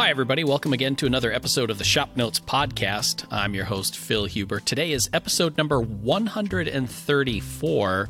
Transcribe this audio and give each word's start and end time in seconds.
Hi, 0.00 0.08
everybody. 0.08 0.44
Welcome 0.44 0.72
again 0.72 0.96
to 0.96 1.04
another 1.04 1.30
episode 1.30 1.68
of 1.68 1.76
the 1.76 1.84
Shop 1.84 2.16
Notes 2.16 2.40
Podcast. 2.40 3.26
I'm 3.30 3.52
your 3.52 3.66
host, 3.66 3.98
Phil 3.98 4.24
Huber. 4.24 4.58
Today 4.58 4.92
is 4.92 5.10
episode 5.12 5.58
number 5.58 5.78
134, 5.78 8.08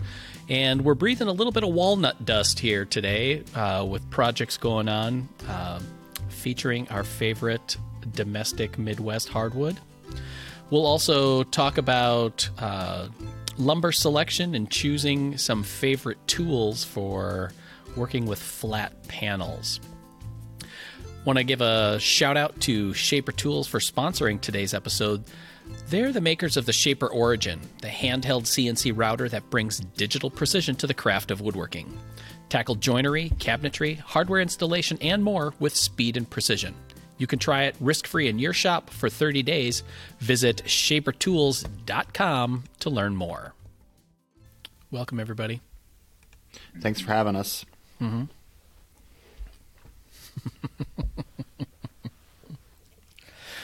and 0.49 0.85
we're 0.85 0.95
breathing 0.95 1.27
a 1.27 1.33
little 1.33 1.53
bit 1.53 1.65
of 1.65 1.71
walnut 1.71 2.25
dust 2.25 2.61
here 2.61 2.85
today 2.85 3.43
uh, 3.57 3.85
with 3.85 4.09
projects 4.09 4.57
going 4.57 4.89
on 4.89 5.29
uh, 5.49 5.81
featuring 6.29 6.89
our 6.91 7.03
favorite 7.03 7.77
domestic 8.15 8.79
Midwest 8.79 9.29
hardwood. 9.29 9.77
We'll 10.71 10.87
also 10.87 11.43
talk 11.43 11.77
about 11.77 12.49
uh, 12.61 13.09
lumber 13.59 13.91
selection 13.91 14.55
and 14.55 14.71
choosing 14.71 15.37
some 15.39 15.65
favorite 15.65 16.25
tools 16.29 16.85
for 16.85 17.51
working 17.97 18.27
with 18.27 18.41
flat 18.41 19.09
panels. 19.09 19.81
Want 21.25 21.37
to 21.37 21.45
give 21.45 21.61
a 21.61 22.01
shout 22.01 22.39
out 22.39 22.59
to 22.61 22.95
Shaper 22.95 23.33
Tools 23.33 23.69
for 23.69 23.79
sponsoring 23.79 24.41
today's 24.41 24.73
episode. 24.73 25.23
They're 25.89 26.13
the 26.13 26.21
makers 26.21 26.57
of 26.57 26.65
the 26.65 26.73
Shaper 26.73 27.09
Origin, 27.09 27.61
the 27.83 27.89
handheld 27.89 28.45
CNC 28.45 28.97
router 28.97 29.29
that 29.29 29.51
brings 29.51 29.81
digital 29.81 30.31
precision 30.31 30.77
to 30.77 30.87
the 30.87 30.95
craft 30.95 31.31
of 31.31 31.43
woodworking. 31.43 31.95
Tackle 32.49 32.77
joinery, 32.77 33.31
cabinetry, 33.39 33.99
hardware 33.99 34.41
installation, 34.41 34.97
and 35.03 35.23
more 35.23 35.53
with 35.61 35.77
speed 35.77 36.17
and 36.17 36.29
precision. 36.29 36.75
You 37.19 37.27
can 37.27 37.39
try 37.39 37.65
it 37.65 37.77
risk 37.81 38.07
free 38.07 38.29
in 38.29 38.39
your 38.39 38.55
shop 38.55 38.89
for 38.89 39.11
30 39.11 39.43
days. 39.43 39.83
Visit 40.21 40.63
shapertools.com 40.65 42.65
to 42.81 42.91
learn 42.91 43.15
more. 43.15 43.53
Welcome, 44.91 45.21
everybody. 45.21 45.61
Thanks 46.81 47.01
for 47.01 47.13
having 47.13 47.37
us. 47.37 47.67
Mm-hmm. 48.01 48.25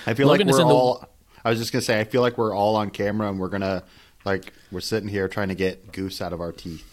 I 0.06 0.14
feel 0.14 0.26
Logan 0.28 0.46
like 0.46 0.54
we're 0.54 0.62
in 0.62 0.68
the- 0.68 0.74
all. 0.74 1.08
I 1.44 1.50
was 1.50 1.58
just 1.58 1.72
gonna 1.72 1.82
say, 1.82 2.00
I 2.00 2.04
feel 2.04 2.22
like 2.22 2.38
we're 2.38 2.54
all 2.54 2.76
on 2.76 2.90
camera 2.90 3.28
and 3.28 3.38
we're 3.38 3.48
gonna 3.48 3.84
like 4.24 4.52
we're 4.72 4.80
sitting 4.80 5.08
here 5.08 5.28
trying 5.28 5.48
to 5.48 5.54
get 5.54 5.92
goose 5.92 6.20
out 6.20 6.32
of 6.32 6.40
our 6.40 6.52
teeth. 6.52 6.92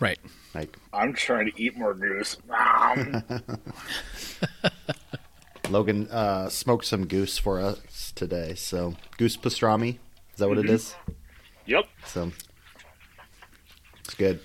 Right. 0.00 0.18
Like 0.54 0.76
I'm 0.92 1.12
trying 1.12 1.50
to 1.50 1.62
eat 1.62 1.76
more 1.76 1.94
goose. 1.94 2.36
Logan 5.70 6.08
uh, 6.10 6.48
smoked 6.50 6.84
some 6.84 7.06
goose 7.06 7.38
for 7.38 7.58
us 7.60 8.12
today, 8.14 8.54
so 8.54 8.94
goose 9.16 9.36
pastrami. 9.36 9.98
Is 10.32 10.38
that 10.38 10.48
what 10.48 10.58
it 10.58 10.68
is? 10.68 10.94
yep. 11.66 11.84
So 12.06 12.32
it's 14.04 14.14
good. 14.14 14.40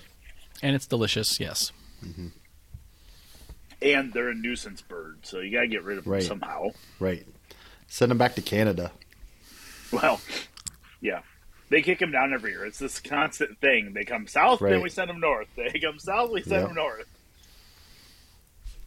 And 0.62 0.74
it's 0.74 0.86
delicious, 0.86 1.38
yes. 1.40 1.72
And 3.82 4.12
they're 4.12 4.28
a 4.30 4.34
nuisance 4.34 4.80
bird, 4.82 5.18
so 5.22 5.40
you 5.40 5.50
gotta 5.52 5.66
get 5.66 5.82
rid 5.84 5.98
of 5.98 6.04
them 6.04 6.12
Right. 6.14 6.22
somehow. 6.22 6.68
Right. 6.98 7.26
Send 7.90 8.10
them 8.12 8.18
back 8.18 8.36
to 8.36 8.40
Canada. 8.40 8.92
Well, 9.92 10.20
yeah. 11.00 11.22
They 11.70 11.82
kick 11.82 11.98
them 11.98 12.12
down 12.12 12.32
every 12.32 12.52
year. 12.52 12.64
It's 12.64 12.78
this 12.78 13.00
constant 13.00 13.58
thing. 13.58 13.92
They 13.94 14.04
come 14.04 14.28
south, 14.28 14.60
then 14.60 14.80
we 14.80 14.88
send 14.88 15.10
them 15.10 15.18
north. 15.20 15.48
They 15.56 15.78
come 15.80 15.98
south, 15.98 16.30
we 16.30 16.40
send 16.42 16.52
Yep. 16.60 16.66
them 16.68 16.74
north. 16.76 17.06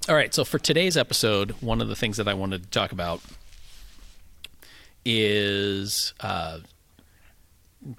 All 0.07 0.15
right, 0.15 0.33
so 0.33 0.45
for 0.45 0.57
today's 0.57 0.95
episode, 0.97 1.51
one 1.61 1.81
of 1.81 1.89
the 1.89 1.95
things 1.97 2.15
that 2.17 2.27
I 2.29 2.33
wanted 2.33 2.63
to 2.63 2.69
talk 2.69 2.93
about 2.93 3.21
is 5.05 6.13
uh, 6.21 6.59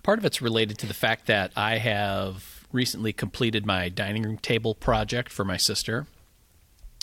part 0.03 0.19
of 0.19 0.25
it's 0.25 0.41
related 0.41 0.79
to 0.79 0.87
the 0.87 0.95
fact 0.95 1.27
that 1.27 1.53
I 1.55 1.77
have 1.79 2.67
recently 2.73 3.13
completed 3.13 3.67
my 3.67 3.91
dining 3.91 4.23
room 4.23 4.39
table 4.39 4.75
project 4.75 5.31
for 5.31 5.45
my 5.45 5.57
sister, 5.59 6.07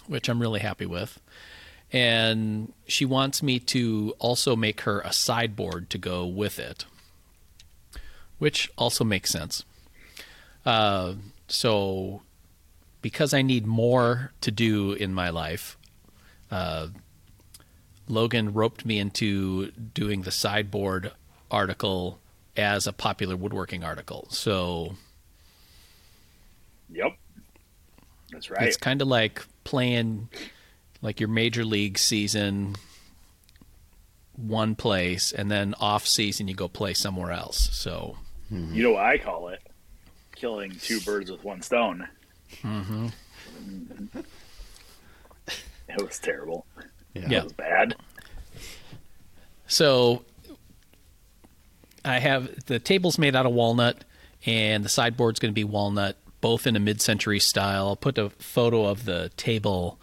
which 0.08 0.28
I'm 0.28 0.42
really 0.42 0.60
happy 0.60 0.86
with. 0.88 1.20
And 1.92 2.72
she 2.88 3.04
wants 3.04 3.44
me 3.44 3.60
to 3.60 4.14
also 4.20 4.56
make 4.56 4.82
her 4.82 5.02
a 5.02 5.12
sideboard 5.12 5.90
to 5.90 5.98
go 5.98 6.26
with 6.26 6.58
it, 6.58 6.86
which 8.38 8.72
also 8.78 9.04
makes 9.04 9.30
sense. 9.30 9.66
Uh, 10.66 11.16
so 11.48 12.22
because 13.02 13.34
I 13.34 13.42
need 13.42 13.66
more 13.66 14.32
to 14.42 14.52
do 14.52 14.94
in 14.94 15.14
my 15.14 15.30
life, 15.30 15.78
uh, 16.50 16.88
Logan 18.08 18.54
roped 18.54 18.86
me 18.86 19.00
into 19.00 19.72
doing 19.72 20.22
the 20.22 20.32
sideboard 20.32 21.12
article 21.50 22.20
as 22.56 22.88
a 22.88 22.94
popular 22.94 23.36
woodworking 23.36 23.84
article. 23.84 24.28
So 24.30 24.96
Yep. 26.90 27.18
That's 28.32 28.50
right. 28.50 28.68
it's 28.68 28.78
kind 28.78 29.02
of 29.02 29.08
like 29.08 29.46
playing 29.64 30.30
like 31.02 31.20
your 31.20 31.30
major 31.30 31.66
league 31.66 31.98
season 31.98 32.76
one 34.36 34.76
place 34.76 35.32
and 35.32 35.52
then 35.52 35.76
off 35.80 36.08
season 36.08 36.48
you 36.48 36.54
go 36.56 36.68
play 36.68 36.94
somewhere 36.94 37.32
else. 37.32 37.70
So 37.74 38.18
You 38.50 38.84
know 38.84 38.92
what 38.92 39.06
I 39.06 39.18
call 39.18 39.50
it? 39.50 39.62
Killing 40.36 40.72
two 40.72 41.00
birds 41.02 41.32
with 41.32 41.44
one 41.44 41.62
stone. 41.62 42.08
Mm-hmm. 42.64 43.08
It 45.90 46.02
was 46.02 46.20
terrible. 46.20 46.66
Yeah. 47.14 47.32
It 47.32 47.44
was 47.44 47.54
bad. 47.54 47.96
So 49.68 50.24
I 52.04 52.20
have 52.20 52.66
the 52.66 52.80
table's 52.80 53.18
made 53.18 53.36
out 53.36 53.46
of 53.46 53.54
walnut 53.54 54.04
and 54.46 54.84
the 54.84 54.90
sideboard's 54.90 55.40
going 55.40 55.52
to 55.52 55.56
be 55.56 55.64
walnut, 55.64 56.18
both 56.42 56.66
in 56.66 56.76
a 56.76 56.80
mid-century 56.80 57.40
style. 57.40 57.88
I'll 57.88 57.96
put 57.96 58.18
a 58.18 58.32
photo 58.32 58.86
of 58.86 59.06
the 59.06 59.30
table 59.38 60.00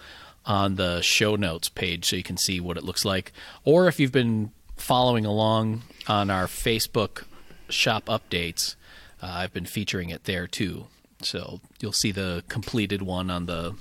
on 0.48 0.75
the 0.76 1.03
show 1.03 1.36
notes 1.36 1.69
page 1.69 2.06
so 2.06 2.16
you 2.16 2.22
can 2.25 2.38
see 2.38 2.59
what 2.59 2.76
it 2.76 2.82
looks 2.82 3.04
like. 3.04 3.32
Or 3.64 3.86
if 3.86 4.00
you've 4.00 4.10
been 4.10 4.50
following 4.76 5.26
along 5.26 5.82
on 6.09 6.31
our 6.31 6.47
Facebook 6.47 7.25
shop 7.69 8.06
updates, 8.06 8.75
uh, 9.22 9.26
I've 9.26 9.53
been 9.53 9.66
featuring 9.66 10.08
it 10.08 10.25
there 10.25 10.47
too. 10.47 10.87
So 11.20 11.60
you'll 11.81 11.92
see 11.92 12.12
the 12.12 12.42
completed 12.48 13.03
one 13.03 13.31
on 13.31 13.47
the 13.47 13.75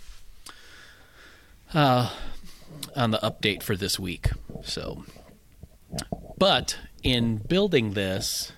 uh, 1.73 2.11
on 2.95 3.11
the 3.11 3.19
update 3.19 3.63
for 3.63 3.75
this 3.75 3.97
week. 3.97 4.29
So 4.63 5.05
but 6.37 6.77
in 7.01 7.37
building 7.37 7.93
this, 7.93 8.51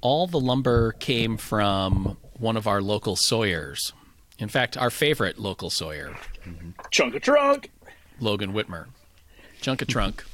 all 0.00 0.26
the 0.26 0.40
lumber 0.40 0.92
came 0.92 1.36
from 1.36 2.18
one 2.38 2.56
of 2.56 2.66
our 2.66 2.82
local 2.82 3.16
sawyers. 3.16 3.92
In 4.38 4.48
fact, 4.48 4.76
our 4.76 4.90
favorite 4.90 5.38
local 5.38 5.70
sawyer, 5.70 6.14
Chunk 6.90 7.14
of 7.14 7.22
trunk. 7.22 7.70
Logan 8.20 8.52
Wittmer. 8.52 8.86
Chunk 9.60 9.82
of 9.82 9.88
trunk. 9.88 10.24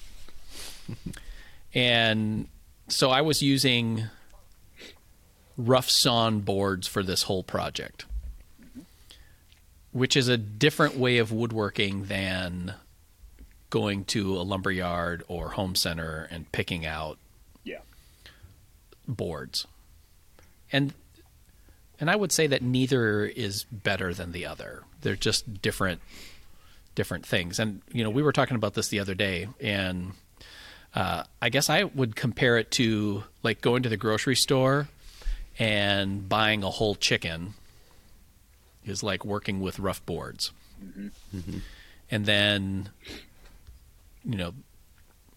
and 1.75 2.49
so 2.89 3.11
I 3.11 3.21
was 3.21 3.43
using 3.43 4.05
rough 5.57 5.89
sawn 5.89 6.41
boards 6.41 6.87
for 6.89 7.03
this 7.03 7.23
whole 7.25 7.43
project, 7.45 8.05
which 9.93 10.17
is 10.17 10.29
a 10.29 10.37
different 10.37 10.97
way 10.97 11.19
of 11.19 11.31
woodworking 11.33 12.07
than 12.07 12.75
going 13.71 14.05
to 14.05 14.37
a 14.37 14.43
lumber 14.43 14.71
yard 14.71 15.23
or 15.29 15.51
home 15.51 15.75
center 15.75 16.29
and 16.31 16.51
picking 16.53 16.84
out 16.84 17.19
Yeah. 17.65 17.79
boards. 19.09 19.67
And 20.71 20.93
and 22.03 22.11
I 22.11 22.17
would 22.17 22.33
say 22.33 22.49
that 22.49 22.63
neither 22.63 23.25
is 23.25 23.63
better 23.71 24.13
than 24.13 24.33
the 24.33 24.45
other. 24.45 24.83
They're 25.03 25.15
just 25.15 25.63
different 25.63 26.01
different 26.97 27.25
things. 27.25 27.59
And 27.61 27.81
you 27.93 28.03
know, 28.05 28.11
we 28.11 28.23
were 28.23 28.33
talking 28.33 28.57
about 28.57 28.75
this 28.75 28.89
the 28.89 28.99
other 28.99 29.15
day 29.15 29.47
and 29.61 30.13
uh, 30.95 31.23
I 31.41 31.49
guess 31.49 31.71
I 31.71 31.85
would 31.85 32.17
compare 32.17 32.59
it 32.59 32.71
to 32.73 33.23
like 33.45 33.61
going 33.63 33.85
to 33.85 33.89
the 33.89 33.97
grocery 33.97 34.35
store 34.37 34.89
and 35.59 36.29
buying 36.29 36.63
a 36.65 36.71
whole 36.71 36.95
chicken 36.97 37.55
is 38.84 39.03
like 39.05 39.25
working 39.25 39.60
with 39.60 39.78
rough 39.78 40.05
boards. 40.05 40.51
And 42.10 42.27
then 42.27 42.91
you 44.25 44.37
know, 44.37 44.55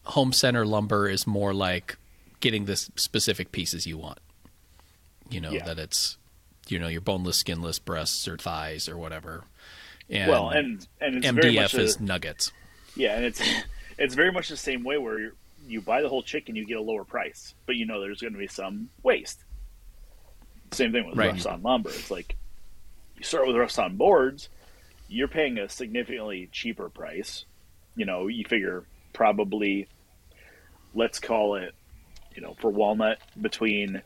home 0.04 0.34
center 0.34 0.66
lumber 0.66 1.08
is 1.08 1.26
more 1.28 1.54
like 1.54 1.98
getting 2.40 2.66
the 2.66 2.76
specific 2.76 3.52
pieces 3.52 3.86
you 3.86 3.98
want. 4.00 4.18
You 5.30 5.42
know, 5.42 5.52
Yeah. 5.52 5.64
that 5.66 5.80
it's, 5.80 6.18
you 6.68 6.80
know, 6.80 6.88
your 6.88 7.02
boneless, 7.02 7.38
skinless 7.38 7.80
breasts 7.80 8.28
or 8.28 8.38
thighs 8.38 8.88
or 8.90 8.98
whatever. 8.98 9.44
And 10.10 10.30
well, 10.30 10.50
and 10.50 10.86
and 11.02 11.16
it's 11.18 11.30
very 11.30 11.56
much 11.56 11.74
MDF 11.74 11.78
a- 11.80 11.82
is 11.82 12.00
nuggets. 12.00 12.52
Yeah, 12.96 13.16
and 13.16 13.26
it's 13.26 13.42
it's 13.98 14.16
very 14.16 14.32
much 14.32 14.50
the 14.50 14.58
same 14.58 14.84
way 14.84 14.98
where 14.98 15.20
you 15.20 15.32
you 15.68 15.82
buy 15.82 16.02
the 16.04 16.10
whole 16.10 16.22
chicken, 16.22 16.56
you 16.56 16.66
get 16.66 16.78
a 16.78 16.82
lower 16.82 17.04
price, 17.04 17.56
but 17.66 17.76
you 17.76 17.86
know 17.88 18.00
there's 18.00 18.22
going 18.22 18.34
to 18.34 18.40
be 18.40 18.48
some 18.48 18.90
waste. 19.02 19.44
Same 20.72 20.92
thing 20.92 21.08
with 21.08 21.18
Right. 21.18 21.32
rough 21.32 21.42
sawn 21.42 21.62
lumber. 21.64 21.90
It's 21.90 22.12
like 22.12 22.36
you 23.18 23.24
start 23.24 23.48
with 23.48 23.56
rough 23.56 23.72
sawn 23.72 23.96
boards, 23.98 24.50
you're 25.08 25.28
paying 25.28 25.58
a 25.58 25.68
significantly 25.70 26.50
cheaper 26.52 26.90
price. 26.90 27.46
You 27.96 28.06
know, 28.06 28.28
you 28.28 28.44
figure 28.46 28.84
probably, 29.14 29.88
let's 30.94 31.20
call 31.20 31.56
it, 31.56 31.74
you 32.36 32.42
know, 32.42 32.56
for 32.60 32.70
walnut 32.70 33.20
between 33.42 34.02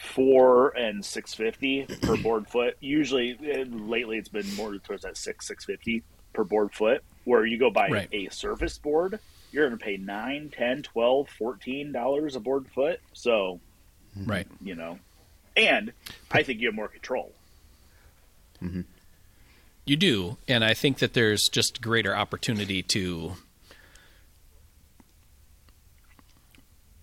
four 0.00 0.70
and 0.76 1.04
six 1.04 1.34
fifty 1.34 1.86
per 2.02 2.16
board 2.16 2.46
foot. 2.48 2.76
Usually, 2.80 3.36
eh, 3.44 3.64
lately 3.68 4.16
it's 4.18 4.28
been 4.28 4.54
more 4.54 4.76
towards 4.78 5.02
that 5.02 5.16
six 5.16 5.46
six 5.46 5.64
fifty 5.64 6.04
per 6.32 6.44
board 6.44 6.72
foot. 6.72 7.02
Where 7.24 7.44
you 7.44 7.58
go 7.58 7.70
buy 7.70 7.88
Right. 7.88 8.08
a 8.12 8.28
surface 8.30 8.78
board, 8.78 9.18
you're 9.50 9.66
going 9.68 9.78
to 9.78 9.84
pay 9.84 9.96
9 9.98 10.50
10 10.56 10.82
12 10.82 11.28
14 11.28 11.92
dollars 11.92 12.36
a 12.36 12.40
board 12.40 12.66
foot. 12.74 13.00
So, 13.12 13.60
Right. 14.16 14.46
you 14.62 14.74
know, 14.74 14.98
and 15.56 15.92
I 16.30 16.42
think 16.42 16.60
you 16.60 16.68
have 16.68 16.74
more 16.74 16.88
control. 16.88 17.34
You 19.84 19.96
do, 19.96 20.36
and 20.46 20.64
I 20.64 20.74
think 20.74 20.98
that 20.98 21.12
there's 21.14 21.48
just 21.48 21.80
greater 21.80 22.14
opportunity 22.16 22.82
to 22.84 23.34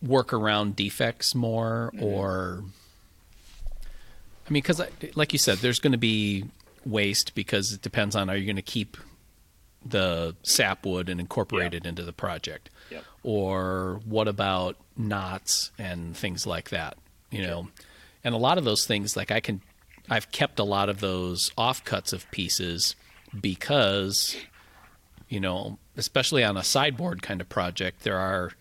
work 0.01 0.33
around 0.33 0.75
defects 0.75 1.33
more, 1.33 1.91
or 1.99 2.63
I 4.47 4.51
mean, 4.51 4.61
because 4.61 4.81
like 5.15 5.33
you 5.33 5.39
said, 5.39 5.57
there's 5.59 5.79
going 5.79 5.93
to 5.93 5.97
be 5.97 6.45
waste 6.85 7.33
because 7.35 7.71
it 7.73 7.81
depends 7.81 8.15
on 8.15 8.29
are 8.29 8.35
you 8.35 8.45
going 8.45 8.55
to 8.57 8.61
keep 8.61 8.95
the 9.83 10.35
sapwood 10.43 11.09
and 11.09 11.19
incorporate 11.19 11.73
Yeah. 11.73 11.77
it 11.77 11.85
into 11.85 12.03
the 12.03 12.13
project, 12.13 12.69
Yep. 12.91 13.03
or 13.23 14.01
what 14.05 14.27
about 14.27 14.77
knots 14.97 15.71
and 15.77 16.15
things 16.15 16.45
like 16.47 16.69
that, 16.69 16.97
you 17.31 17.41
know, 17.41 17.69
and 18.23 18.33
a 18.35 18.37
lot 18.37 18.57
of 18.57 18.63
those 18.65 18.85
things 18.85 19.15
like 19.15 19.31
I 19.31 19.39
can 19.39 19.61
I've 20.09 20.31
kept 20.31 20.59
a 20.59 20.63
lot 20.63 20.89
of 20.89 20.99
those 20.99 21.49
offcuts 21.57 22.13
of 22.13 22.29
pieces 22.31 22.95
because 23.39 24.35
you 25.27 25.39
know, 25.39 25.79
especially 25.97 26.43
on 26.43 26.55
a 26.55 26.63
sideboard 26.63 27.23
kind 27.23 27.41
of 27.41 27.49
project, 27.49 28.03
there 28.03 28.17
are 28.19 28.51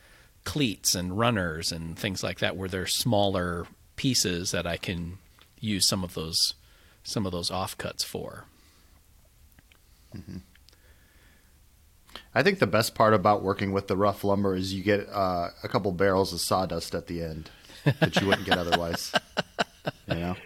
cleats 0.45 0.95
and 0.95 1.19
runners 1.19 1.71
and 1.73 1.99
things 1.99 2.23
like 2.23 2.39
that 2.39 2.57
where 2.57 2.69
they're 2.71 2.87
smaller 2.87 3.67
pieces 3.97 4.51
that 4.53 4.67
I 4.67 4.79
can 4.79 5.19
use 5.64 5.87
some 5.87 6.05
of 6.05 6.14
those 6.14 6.55
some 7.02 7.26
of 7.26 7.32
those 7.32 7.50
offcuts 7.50 8.05
for. 8.05 8.44
I 12.34 12.43
think 12.43 12.58
the 12.58 12.66
best 12.66 12.94
part 12.94 13.14
about 13.14 13.43
working 13.43 13.72
with 13.72 13.88
the 13.88 13.96
rough 13.96 14.25
lumber 14.25 14.55
is 14.56 14.72
you 14.72 14.82
get 14.82 15.08
uh, 15.11 15.49
a 15.62 15.69
couple 15.69 15.93
barrels 15.93 16.32
of 16.32 16.40
sawdust 16.40 16.94
at 16.94 17.06
the 17.06 17.22
end 17.22 17.50
that 17.84 18.20
you 18.20 18.26
wouldn't 18.26 18.46
get 18.46 18.58
otherwise. 18.58 19.12
You 20.06 20.14
know, 20.16 20.37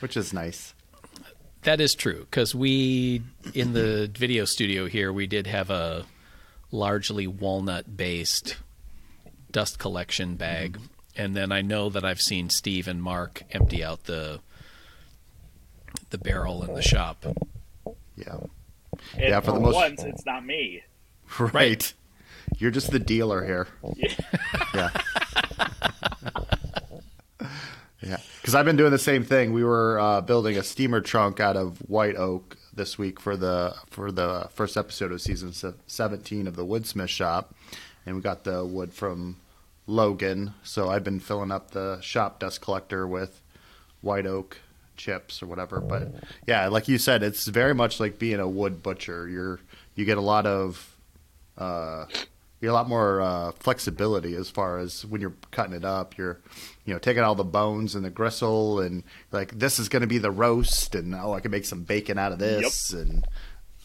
which 0.00 0.16
is 0.16 0.32
nice. 0.32 0.74
That 1.62 1.80
is 1.80 1.94
true 1.94 2.26
because 2.30 2.54
we 2.54 3.22
in 3.54 3.72
the 3.72 4.10
video 4.14 4.44
studio 4.44 4.86
here 4.86 5.12
we 5.12 5.26
did 5.26 5.46
have 5.46 5.68
a 5.70 6.06
largely 6.70 7.26
walnut 7.26 7.96
based 7.96 8.56
dust 9.50 9.78
collection 9.78 10.36
bag, 10.36 10.78
and 11.16 11.34
then 11.36 11.52
I 11.52 11.62
know 11.62 11.88
that 11.90 12.04
I've 12.04 12.20
seen 12.20 12.50
Steve 12.50 12.88
and 12.88 13.02
Mark 13.02 13.42
empty 13.50 13.82
out 13.84 14.04
the 14.04 14.40
the 16.10 16.18
barrel 16.18 16.62
in 16.64 16.74
the 16.74 16.82
shop. 16.82 17.24
Yeah, 18.16 18.36
And 19.14 19.20
Yeah, 19.20 19.40
for 19.40 19.46
for 19.46 19.52
the 19.52 19.60
most- 19.60 19.74
once, 19.74 20.02
it's 20.04 20.24
not 20.26 20.44
me. 20.44 20.82
right. 21.38 21.92
You're 22.58 22.70
just 22.70 22.90
the 22.90 22.98
dealer 23.00 23.44
here. 23.44 23.66
Yeah. 23.96 24.14
Yeah. 24.74 24.90
yeah. 28.02 28.16
Because 28.40 28.54
I've 28.54 28.64
been 28.64 28.76
doing 28.76 28.90
the 28.92 28.98
same 28.98 29.24
thing. 29.24 29.52
We 29.52 29.64
were 29.64 29.98
uh, 29.98 30.20
building 30.20 30.56
a 30.56 30.62
steamer 30.62 31.00
trunk 31.00 31.40
out 31.40 31.56
of 31.56 31.78
white 31.88 32.16
oak 32.16 32.56
this 32.72 32.98
week 32.98 33.18
for 33.20 33.36
the 33.36 33.74
for 33.90 34.12
the 34.12 34.48
first 34.52 34.76
episode 34.76 35.12
of 35.12 35.20
season 35.20 35.52
17 35.86 36.46
of 36.46 36.56
the 36.56 36.64
Woodsmith 36.64 37.08
Shop, 37.08 37.54
and 38.04 38.14
we 38.16 38.22
got 38.22 38.44
the 38.44 38.64
wood 38.64 38.92
from 38.92 39.36
Logan. 39.86 40.54
So 40.62 40.88
I've 40.90 41.04
been 41.04 41.20
filling 41.20 41.50
up 41.50 41.70
the 41.70 42.00
shop 42.00 42.40
dust 42.40 42.60
collector 42.60 43.06
with 43.06 43.40
white 44.00 44.26
oak 44.26 44.58
chips 44.96 45.42
or 45.42 45.46
whatever. 45.46 45.80
But 45.80 46.12
yeah, 46.46 46.68
like 46.68 46.88
you 46.88 46.98
said, 46.98 47.22
it's 47.22 47.46
very 47.46 47.74
much 47.74 48.00
like 48.00 48.18
being 48.18 48.40
a 48.40 48.48
wood 48.48 48.82
butcher. 48.82 49.28
You're 49.28 49.60
you 49.94 50.04
get 50.04 50.18
a 50.18 50.22
lot 50.22 50.46
of 50.46 50.96
uh, 51.58 52.06
you're 52.60 52.70
a 52.70 52.74
lot 52.74 52.88
more 52.88 53.20
uh, 53.20 53.52
flexibility 53.52 54.34
as 54.34 54.48
far 54.50 54.78
as 54.78 55.04
when 55.06 55.20
you're 55.20 55.34
cutting 55.50 55.74
it 55.74 55.84
up. 55.84 56.16
You're, 56.16 56.38
you 56.84 56.92
know, 56.94 56.98
taking 56.98 57.22
all 57.22 57.34
the 57.34 57.44
bones 57.44 57.94
and 57.94 58.04
the 58.04 58.10
gristle, 58.10 58.80
and 58.80 59.04
like 59.32 59.58
this 59.58 59.78
is 59.78 59.88
going 59.88 60.00
to 60.00 60.06
be 60.06 60.18
the 60.18 60.30
roast, 60.30 60.94
and 60.94 61.14
oh, 61.14 61.32
I 61.34 61.40
can 61.40 61.50
make 61.50 61.66
some 61.66 61.82
bacon 61.82 62.18
out 62.18 62.32
of 62.32 62.38
this, 62.38 62.92
and 62.92 63.26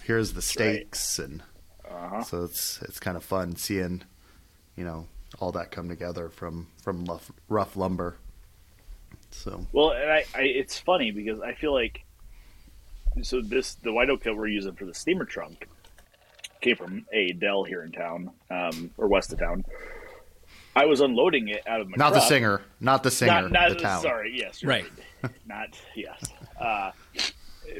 here's 0.04 0.32
the 0.32 0.38
right. 0.38 0.44
steaks, 0.44 1.20
and 1.20 1.44
Uh-huh. 1.90 2.24
so 2.24 2.44
it's 2.46 2.82
it's 2.84 3.00
kind 3.00 3.18
of 3.18 3.24
fun 3.24 3.56
seeing, 3.58 4.04
you 4.78 4.84
know, 4.86 5.08
all 5.40 5.52
that 5.54 5.72
come 5.72 5.88
together 5.90 6.30
from 6.30 6.68
from 6.84 7.06
rough, 7.06 7.32
rough 7.50 7.76
lumber. 7.76 8.16
So 9.32 9.66
Well, 9.72 9.92
and 9.92 10.10
I, 10.12 10.26
I, 10.36 10.42
it's 10.42 10.80
funny 10.80 11.12
because 11.12 11.40
I 11.42 11.54
feel 11.54 11.74
like 11.74 12.04
so 13.22 13.42
this 13.42 13.76
the 13.76 13.92
white 13.94 14.10
oak 14.10 14.24
that 14.24 14.36
we're 14.36 14.48
using 14.48 14.74
for 14.74 14.86
the 14.86 14.94
steamer 14.94 15.26
trunk 15.26 15.68
came 16.62 16.76
from 16.76 17.06
a 17.12 17.32
Dell 17.34 17.64
here 17.64 17.84
in 17.84 17.92
town, 17.92 18.32
um, 18.50 18.92
or 18.98 19.08
west 19.08 19.34
of 19.34 19.40
town. 19.40 19.66
I 20.76 20.86
was 20.86 21.02
unloading 21.02 21.48
it 21.50 21.64
out 21.68 21.82
of 21.82 21.90
my 21.90 21.96
not 21.98 22.12
the 22.14 22.20
truck. 22.20 22.30
singer, 22.30 22.62
not 22.80 23.04
the 23.04 23.12
singer, 23.12 23.42
Not, 23.44 23.52
not 23.52 23.70
the 23.70 23.76
town. 23.76 24.02
sorry, 24.02 24.34
yes, 24.38 24.62
you're 24.62 24.70
Right. 24.70 24.86
not 25.46 25.70
yes. 25.96 26.24
Uh, 26.60 26.92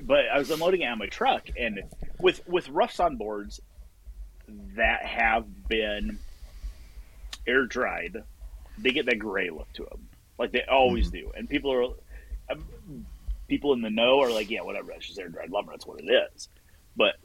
but 0.04 0.26
I 0.34 0.38
was 0.38 0.50
unloading 0.52 0.82
it 0.82 0.86
on 0.88 0.98
my 0.98 1.08
truck, 1.08 1.48
and 1.58 1.82
with 2.20 2.46
with 2.48 2.68
rough 2.70 2.92
sawn 2.94 3.18
boards 3.18 3.62
that 4.76 5.06
have 5.06 5.68
been 5.70 6.20
air 7.48 7.66
dried, 7.66 8.18
they 8.78 8.92
get 8.92 9.06
that 9.08 9.20
gray 9.20 9.50
look 9.50 9.72
to 9.74 9.84
them, 9.86 10.08
like 10.40 10.52
they 10.52 10.64
always 10.70 11.08
Mm-hmm. 11.08 11.18
do. 11.28 11.32
And 11.36 11.50
people 11.50 11.72
are 11.74 11.84
um, 12.52 13.06
people 13.48 13.74
in 13.74 13.82
the 13.82 13.90
know 13.90 14.22
are 14.22 14.32
like, 14.32 14.50
yeah, 14.50 14.62
whatever, 14.62 14.92
that's 14.92 15.08
just 15.08 15.20
air 15.20 15.30
dried 15.30 15.52
lumber. 15.52 15.72
That's 15.74 15.86
what 15.86 16.00
it 16.00 16.10
is. 16.10 16.48
But 16.96 17.16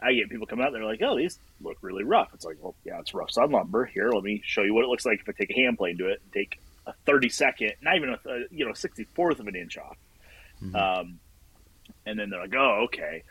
I 0.00 0.12
get 0.12 0.28
people 0.30 0.46
coming 0.46 0.64
out 0.64 0.72
there 0.72 0.84
like, 0.84 1.00
oh, 1.02 1.16
these 1.16 1.38
look 1.60 1.78
really 1.80 2.04
rough. 2.04 2.30
It's 2.34 2.44
like, 2.44 2.56
well, 2.60 2.74
yeah, 2.84 3.00
it's 3.00 3.14
rough 3.14 3.30
sawn 3.30 3.50
lumber. 3.50 3.86
Here, 3.86 4.10
let 4.10 4.22
me 4.22 4.42
show 4.44 4.62
you 4.62 4.74
what 4.74 4.84
it 4.84 4.88
looks 4.88 5.06
like 5.06 5.20
if 5.20 5.28
I 5.28 5.32
take 5.32 5.50
a 5.50 5.54
hand 5.54 5.78
plane 5.78 5.98
to 5.98 6.08
it 6.08 6.20
and 6.22 6.32
take 6.32 6.60
a 6.86 6.92
30 7.06 7.28
second, 7.30 7.72
not 7.82 7.96
even 7.96 8.10
a, 8.10 8.18
a 8.28 8.44
you 8.50 8.64
know 8.66 8.72
64th 8.72 9.38
of 9.40 9.46
an 9.46 9.56
inch 9.56 9.78
off. 9.78 9.96
Um, 11.00 11.18
and 12.04 12.18
then 12.18 12.30
they're 12.30 12.40
like, 12.40 12.54
oh, 12.54 12.82
okay. 12.84 13.22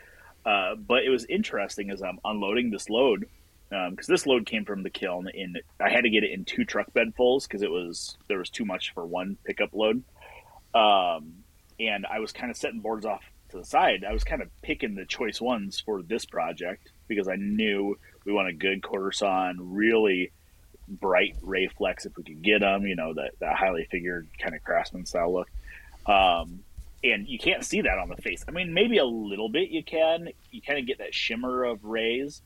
Uh, 0.44 0.74
but 0.76 1.02
it 1.04 1.08
was 1.10 1.24
interesting 1.24 1.90
as 1.90 2.02
I'm 2.02 2.18
unloading 2.24 2.70
this 2.70 2.88
load 2.88 3.26
because 3.68 4.06
this 4.06 4.26
load 4.26 4.46
came 4.46 4.64
from 4.64 4.82
the 4.82 4.90
kiln. 4.90 5.28
In 5.28 5.56
I 5.80 5.90
had 5.90 6.02
to 6.02 6.10
get 6.10 6.24
it 6.24 6.30
in 6.30 6.44
two 6.44 6.64
truck 6.64 6.92
bed 6.92 7.14
fulls 7.16 7.46
because 7.46 7.62
it 7.62 7.70
was 7.70 8.16
there 8.28 8.38
was 8.38 8.50
too 8.50 8.64
much 8.64 8.92
for 8.94 9.04
one 9.04 9.36
pickup 9.44 9.74
load. 9.74 10.02
Um, 10.74 11.44
and 11.80 12.06
I 12.06 12.20
was 12.20 12.32
kind 12.32 12.50
of 12.50 12.56
setting 12.56 12.80
boards 12.80 13.06
off 13.06 13.22
to 13.50 13.58
the 13.58 13.64
side. 13.64 14.04
I 14.08 14.12
was 14.12 14.24
kind 14.24 14.42
of 14.42 14.48
picking 14.62 14.94
the 14.94 15.04
choice 15.04 15.40
ones 15.40 15.80
for 15.80 16.02
this 16.02 16.24
project 16.24 16.90
because 17.08 17.28
I 17.28 17.36
knew 17.36 17.98
we 18.24 18.32
want 18.32 18.48
a 18.48 18.52
good 18.52 18.82
quarter 18.82 19.12
sawn, 19.12 19.56
really 19.60 20.32
bright 20.88 21.36
ray 21.42 21.68
flecks 21.68 22.06
if 22.06 22.16
we 22.16 22.22
could 22.22 22.42
get 22.42 22.60
them. 22.60 22.86
You 22.86 22.96
know 22.96 23.14
that 23.14 23.32
that 23.40 23.56
highly 23.56 23.86
figured 23.90 24.28
kind 24.38 24.54
of 24.54 24.62
craftsman 24.62 25.06
style 25.06 25.32
look. 25.32 25.50
Um, 26.06 26.60
and 27.04 27.28
you 27.28 27.38
can't 27.38 27.64
see 27.64 27.82
that 27.82 27.98
on 27.98 28.08
the 28.08 28.16
face. 28.16 28.44
I 28.48 28.50
mean, 28.50 28.72
maybe 28.74 28.98
a 28.98 29.04
little 29.04 29.48
bit 29.48 29.70
you 29.70 29.82
can. 29.82 30.30
You 30.50 30.62
kind 30.62 30.78
of 30.78 30.86
get 30.86 30.98
that 30.98 31.14
shimmer 31.14 31.64
of 31.64 31.84
rays. 31.84 32.42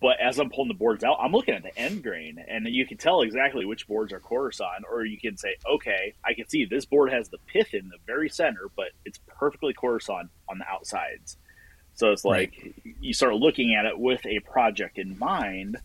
But 0.00 0.20
as 0.20 0.38
I'm 0.38 0.50
pulling 0.50 0.68
the 0.68 0.74
boards 0.74 1.04
out, 1.04 1.18
I'm 1.20 1.32
looking 1.32 1.54
at 1.54 1.62
the 1.62 1.76
end 1.78 2.02
grain, 2.02 2.42
and 2.46 2.66
you 2.68 2.86
can 2.86 2.98
tell 2.98 3.22
exactly 3.22 3.64
which 3.64 3.88
boards 3.88 4.12
are 4.12 4.20
quarter 4.20 4.52
sawn, 4.52 4.84
or 4.90 5.04
you 5.04 5.18
can 5.18 5.38
say, 5.38 5.56
okay, 5.66 6.14
I 6.22 6.34
can 6.34 6.48
see 6.48 6.66
this 6.66 6.84
board 6.84 7.10
has 7.12 7.30
the 7.30 7.38
pith 7.46 7.72
in 7.72 7.88
the 7.88 7.96
very 8.06 8.28
center, 8.28 8.68
but 8.76 8.88
it's 9.06 9.18
perfectly 9.26 9.72
quarter 9.72 10.00
sawn 10.00 10.28
on 10.48 10.58
the 10.58 10.68
outsides. 10.68 11.38
So 11.94 12.12
it's 12.12 12.24
like 12.24 12.74
you 13.00 13.14
start 13.14 13.34
looking 13.36 13.74
at 13.74 13.86
it 13.86 13.98
with 13.98 14.24
a 14.26 14.40
project 14.40 14.98
in 14.98 15.18
mind, 15.18 15.78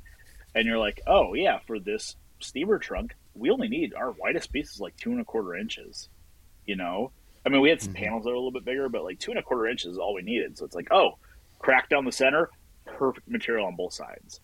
and 0.54 0.66
you're 0.66 0.78
like, 0.78 1.02
oh 1.08 1.34
yeah, 1.34 1.60
for 1.66 1.80
this 1.80 2.18
steamer 2.40 2.80
trunk, 2.80 3.16
we 3.34 3.50
only 3.50 3.70
need 3.70 3.94
our 3.94 4.12
widest 4.12 4.52
piece 4.52 4.74
is 4.74 4.82
like 4.82 4.98
two 4.98 5.12
and 5.12 5.22
a 5.22 5.26
quarter 5.26 5.56
inches. 5.56 6.10
You 6.66 6.76
know, 6.76 7.12
I 7.46 7.50
mean, 7.50 7.62
we 7.62 7.70
had 7.70 7.82
some 7.82 7.94
mm-hmm. 7.94 8.04
panels 8.04 8.24
that 8.24 8.32
are 8.32 8.34
a 8.34 8.38
little 8.38 8.52
bit 8.52 8.66
bigger, 8.66 8.90
but 8.90 9.04
like 9.04 9.20
two 9.20 9.32
and 9.32 9.40
a 9.40 9.44
quarter 9.44 9.68
inches 9.68 9.94
is 9.94 9.98
all 9.98 10.14
we 10.14 10.22
needed. 10.22 10.58
So 10.58 10.66
it's 10.66 10.76
like, 10.76 10.92
oh, 10.92 11.18
crack 11.60 11.90
down 11.90 12.06
the 12.06 12.12
center, 12.12 12.50
perfect 12.86 13.28
material 13.28 13.66
on 13.66 13.76
both 13.76 13.94
sides. 13.94 14.40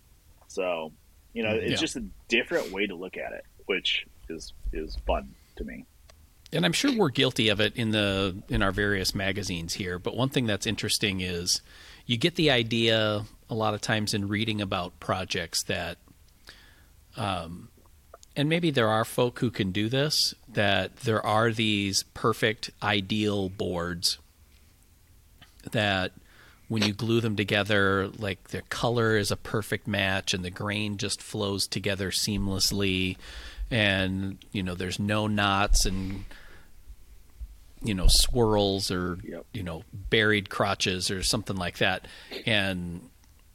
So, 0.48 0.92
you 1.34 1.44
know, 1.44 1.52
it's 1.56 1.72
Yeah. 1.72 1.78
just 1.78 1.96
a 1.96 2.06
different 2.28 2.72
way 2.72 2.88
to 2.88 2.96
look 2.96 3.18
at 3.18 3.32
it, 3.34 3.46
which 3.66 4.06
is 4.30 4.54
is 4.74 4.96
fun 5.08 5.34
to 5.58 5.64
me. 5.64 5.86
And 6.54 6.66
I'm 6.66 6.74
sure 6.74 6.94
we're 6.94 7.10
guilty 7.10 7.48
of 7.50 7.62
it 7.62 7.76
in 7.76 7.92
the 7.92 8.42
in 8.50 8.62
our 8.62 8.72
various 8.72 9.16
magazines 9.16 9.76
here. 9.76 9.98
But 10.00 10.16
one 10.18 10.30
thing 10.30 10.46
that's 10.46 10.68
interesting 10.68 11.22
is 11.22 11.62
you 12.06 12.18
get 12.18 12.36
the 12.36 12.52
idea 12.52 13.26
a 13.50 13.54
lot 13.56 13.74
of 13.74 13.82
times 13.82 14.14
in 14.14 14.28
reading 14.28 14.60
about 14.62 15.00
projects 15.00 15.64
that, 15.64 15.98
um, 17.16 17.70
and 18.36 18.50
maybe 18.50 18.72
there 18.72 18.90
are 18.90 19.06
folk 19.06 19.40
who 19.40 19.50
can 19.52 19.72
do 19.72 19.88
this. 19.90 20.34
That 20.48 20.98
there 20.98 21.26
are 21.26 21.52
these 21.52 22.04
perfect 22.14 22.72
ideal 22.84 23.48
boards 23.50 24.18
that 25.72 26.12
when 26.72 26.84
you 26.84 26.94
glue 26.94 27.20
them 27.20 27.36
together, 27.36 28.08
like 28.18 28.48
the 28.52 28.62
color 28.62 29.18
is 29.18 29.30
a 29.30 29.36
perfect 29.36 29.90
match 29.90 30.34
and 30.34 30.42
the 30.42 30.50
grain 30.50 30.96
just 30.96 31.22
flows 31.22 31.68
together 31.68 32.12
seamlessly. 32.12 33.18
And, 33.70 34.38
you 34.54 34.64
know, 34.64 34.74
there's 34.74 34.98
no 34.98 35.28
knots 35.28 35.86
and, 35.86 36.24
you 37.84 37.94
know, 37.94 38.08
swirls 38.08 38.90
or, 38.90 39.18
Yep. 39.22 39.48
you 39.52 39.64
know, 39.64 39.84
buried 39.92 40.50
crotches 40.50 41.12
or 41.12 41.24
something 41.24 41.58
like 41.58 41.80
that. 41.80 42.08
And 42.46 43.10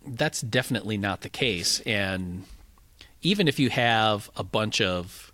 that's 0.07 0.43
definitely 0.43 0.99
not 0.99 1.23
the 1.23 1.31
case. 1.31 1.81
And 1.87 2.45
even 3.23 3.49
if 3.49 3.59
you 3.59 3.71
have 3.71 4.29
a 4.37 4.45
bunch 4.45 4.83
of 4.83 5.33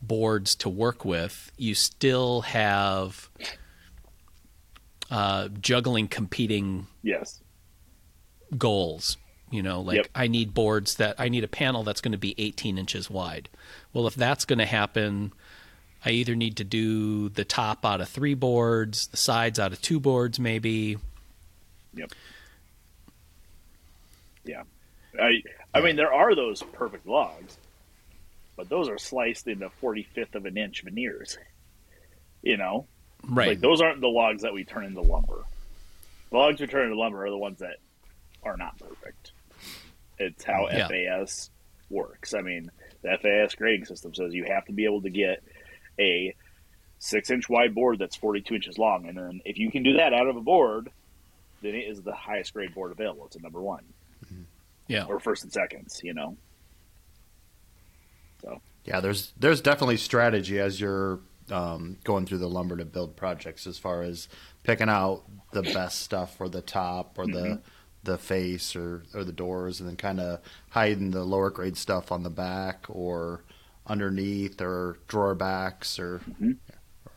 boards 0.00 0.54
to 0.54 0.68
work 0.68 1.04
with, 1.04 1.50
you 1.56 1.74
still 1.74 2.42
have 2.42 3.28
uh, 5.10 5.48
juggling 5.60 6.08
competing 6.08 6.86
Yes. 7.02 7.40
goals. 8.56 9.16
You 9.50 9.62
know, 9.62 9.80
like 9.80 9.96
Yep. 9.98 10.06
I 10.14 10.26
need 10.26 10.54
boards 10.54 10.96
that 10.96 11.14
I 11.18 11.28
need 11.28 11.44
a 11.44 11.48
panel 11.48 11.84
that's 11.84 12.00
going 12.00 12.12
to 12.12 12.18
be 12.18 12.34
18 12.36 12.78
inches 12.78 13.08
wide. 13.08 13.48
Well, 13.92 14.06
if 14.08 14.14
that's 14.16 14.44
going 14.44 14.58
to 14.58 14.66
happen, 14.66 15.32
I 16.04 16.10
either 16.10 16.34
need 16.34 16.56
to 16.56 16.64
do 16.64 17.28
the 17.28 17.44
top 17.44 17.84
out 17.86 18.00
of 18.00 18.08
three 18.08 18.34
boards, 18.34 19.06
the 19.06 19.16
sides 19.16 19.58
out 19.60 19.72
of 19.72 19.80
two 19.80 20.00
boards, 20.00 20.40
maybe. 20.40 20.98
Yep. 21.94 22.10
Yeah. 24.44 24.62
I 25.20 25.42
I 25.72 25.80
mean 25.80 25.96
there 25.96 26.12
are 26.12 26.34
those 26.34 26.62
perfect 26.62 27.06
logs, 27.06 27.56
but 28.56 28.68
those 28.68 28.88
are 28.88 28.98
sliced 28.98 29.46
into 29.46 29.70
forty 29.70 30.02
fifth 30.02 30.34
of 30.34 30.44
an 30.46 30.56
inch 30.56 30.82
veneers. 30.82 31.38
You 32.42 32.56
know? 32.56 32.86
Right. 33.28 33.48
Like 33.48 33.60
those 33.60 33.80
aren't 33.80 34.00
the 34.00 34.08
logs 34.08 34.42
that 34.42 34.52
we 34.52 34.64
turn 34.64 34.84
into 34.84 35.00
lumber. 35.00 35.44
The 36.30 36.36
logs 36.36 36.60
we 36.60 36.66
turn 36.66 36.84
into 36.84 36.96
lumber 36.96 37.24
are 37.24 37.30
the 37.30 37.38
ones 37.38 37.58
that 37.58 37.76
are 38.42 38.56
not 38.56 38.78
perfect. 38.78 39.32
It's 40.18 40.44
how 40.44 40.68
Yeah. 40.68 40.88
FAS 40.88 41.50
works. 41.90 42.34
I 42.34 42.40
mean, 42.40 42.70
the 43.02 43.18
FAS 43.18 43.54
grading 43.54 43.86
system 43.86 44.14
says 44.14 44.34
you 44.34 44.44
have 44.44 44.64
to 44.66 44.72
be 44.72 44.84
able 44.84 45.02
to 45.02 45.10
get 45.10 45.42
a 45.98 46.34
six 46.98 47.30
inch 47.30 47.48
wide 47.48 47.74
board 47.74 47.98
that's 47.98 48.16
42 48.16 48.54
inches 48.54 48.78
long. 48.78 49.08
And 49.08 49.16
then 49.16 49.40
if 49.44 49.58
you 49.58 49.70
can 49.70 49.82
do 49.82 49.94
that 49.94 50.12
out 50.12 50.28
of 50.28 50.36
a 50.36 50.40
board, 50.40 50.90
then 51.62 51.74
it 51.74 51.88
is 51.88 52.02
the 52.02 52.14
highest 52.14 52.54
grade 52.54 52.74
board 52.74 52.92
available. 52.92 53.26
It's 53.26 53.36
a 53.36 53.40
number 53.40 53.60
one 53.60 53.84
mm-hmm. 54.24 54.42
yeah. 54.88 55.04
or 55.04 55.20
first 55.20 55.42
and 55.44 55.52
seconds, 55.52 56.00
you 56.02 56.14
know? 56.14 56.36
So, 58.42 58.60
Yeah, 58.84 59.00
there's 59.00 59.32
there's 59.38 59.60
definitely 59.60 59.96
strategy 59.96 60.58
as 60.60 60.80
you're 60.80 61.20
um, 61.50 61.96
going 62.04 62.26
through 62.26 62.38
the 62.38 62.48
lumber 62.48 62.76
to 62.76 62.84
build 62.84 63.16
projects 63.16 63.66
as 63.66 63.78
far 63.78 64.02
as 64.02 64.28
picking 64.62 64.88
out 64.88 65.22
the 65.52 65.62
best 65.62 66.00
stuff 66.00 66.36
for 66.36 66.48
the 66.48 66.62
top 66.62 67.18
or 67.18 67.26
the 67.26 67.60
the 68.02 68.18
face 68.18 68.76
or, 68.76 69.02
or 69.14 69.24
the 69.24 69.32
doors 69.32 69.80
and 69.80 69.88
then 69.88 69.96
kind 69.96 70.20
of 70.20 70.40
hiding 70.70 71.10
the 71.10 71.24
lower 71.24 71.50
grade 71.50 71.76
stuff 71.76 72.12
on 72.12 72.22
the 72.22 72.30
back 72.30 72.84
or 72.88 73.42
underneath 73.86 74.60
or 74.60 74.96
drawer 75.08 75.34
backs 75.34 75.98
or 75.98 76.20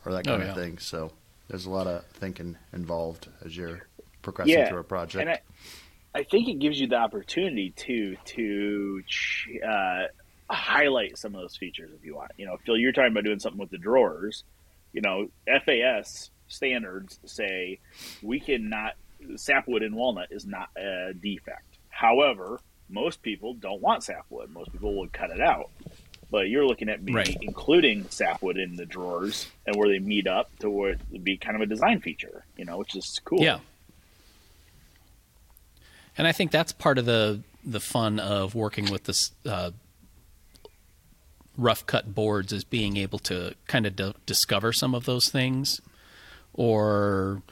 or 0.04 0.12
that 0.12 0.26
Oh, 0.26 0.32
kind 0.32 0.42
yeah. 0.42 0.48
of 0.50 0.54
thing. 0.56 0.78
So 0.78 1.12
there's 1.48 1.66
a 1.66 1.70
lot 1.70 1.86
of 1.86 2.04
thinking 2.14 2.56
involved 2.72 3.28
as 3.44 3.56
you're 3.56 3.86
progressing 4.22 4.54
Yeah, 4.54 4.68
through 4.68 4.80
a 4.80 4.84
project. 4.84 5.20
and 5.20 5.30
I, 5.30 5.40
I 6.20 6.24
think 6.24 6.48
it 6.48 6.58
gives 6.58 6.80
you 6.80 6.88
the 6.88 6.96
opportunity 6.96 7.70
to 7.76 8.16
to 8.24 9.02
uh, 9.64 10.02
highlight 10.50 11.16
some 11.18 11.34
of 11.34 11.40
those 11.40 11.56
features 11.56 11.90
if 11.96 12.04
you 12.04 12.16
want. 12.16 12.32
You 12.36 12.46
know, 12.46 12.56
Phil, 12.64 12.76
you're 12.76 12.92
talking 12.92 13.12
about 13.12 13.24
doing 13.24 13.38
something 13.38 13.60
with 13.60 13.70
the 13.70 13.78
drawers. 13.78 14.44
You 14.92 15.00
know, 15.02 15.28
FAS 15.46 16.30
standards 16.48 17.18
say 17.24 17.78
we 18.22 18.40
cannot 18.40 18.94
sapwood 19.36 19.82
and 19.82 19.94
walnut 19.94 20.28
is 20.30 20.46
not 20.46 20.68
a 20.76 21.12
defect. 21.14 21.78
However, 21.90 22.60
most 22.88 23.22
people 23.22 23.54
don't 23.54 23.80
want 23.80 24.02
sapwood. 24.02 24.50
Most 24.50 24.72
people 24.72 24.94
would 24.98 25.12
cut 25.12 25.30
it 25.30 25.40
out. 25.40 25.70
But 26.30 26.48
you're 26.48 26.66
looking 26.66 26.88
at 26.88 27.02
maybe 27.02 27.14
Right. 27.14 27.36
including 27.40 28.08
sapwood 28.08 28.56
in 28.56 28.76
the 28.76 28.86
drawers 28.86 29.48
and 29.66 29.74
where 29.76 29.88
they 29.88 29.98
meet 29.98 30.26
up 30.28 30.56
to 30.60 30.70
where 30.70 30.92
it 30.92 31.00
would 31.10 31.24
be 31.24 31.36
kind 31.36 31.56
of 31.56 31.62
a 31.62 31.66
design 31.66 32.00
feature, 32.00 32.44
you 32.56 32.64
know, 32.64 32.78
which 32.78 32.94
is 32.96 33.20
cool. 33.24 33.40
Yeah. 33.42 33.58
And 36.16 36.26
I 36.26 36.32
think 36.32 36.50
that's 36.50 36.72
part 36.72 36.98
of 36.98 37.04
the 37.06 37.42
the 37.64 37.80
fun 37.80 38.18
of 38.18 38.54
working 38.54 38.90
with 38.90 39.04
this 39.04 39.32
uh, 39.44 39.70
rough 41.60 41.86
cut 41.86 42.14
boards 42.14 42.52
is 42.52 42.64
being 42.64 42.96
able 42.96 43.18
to 43.20 43.54
kind 43.66 43.86
of 43.86 43.96
d- 43.96 44.14
discover 44.26 44.72
some 44.72 44.94
of 44.94 45.04
those 45.04 45.28
things, 45.28 45.80
or 46.52 47.42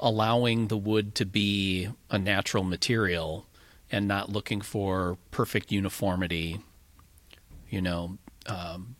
allowing 0.00 0.68
the 0.68 0.76
wood 0.76 1.14
to 1.14 1.24
be 1.24 1.88
a 2.10 2.18
natural 2.18 2.64
material 2.64 3.46
and 3.90 4.08
not 4.08 4.28
looking 4.28 4.60
for 4.60 5.18
perfect 5.30 5.70
uniformity. 5.70 6.60
You 7.70 7.82
know, 7.82 8.18
um, 8.46 8.96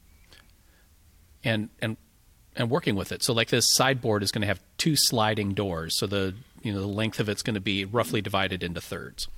and 1.45 1.69
and 1.81 1.97
and 2.57 2.71
working 2.71 2.95
with 2.95 3.13
it. 3.13 3.23
So 3.23 3.33
like 3.33 3.49
this 3.49 3.75
sideboard 3.75 4.23
is 4.23 4.31
going 4.31 4.43
to 4.43 4.49
have 4.49 4.61
two 4.79 4.97
sliding 4.97 5.55
doors. 5.55 5.99
So 5.99 6.07
the 6.07 6.35
you 6.63 6.73
know 6.73 6.81
the 6.81 6.87
length 6.87 7.21
of 7.21 7.29
it's 7.29 7.43
going 7.43 7.55
to 7.55 7.61
be 7.61 7.85
roughly 7.85 8.23
divided 8.23 8.63
into 8.63 8.81
thirds. 8.81 9.29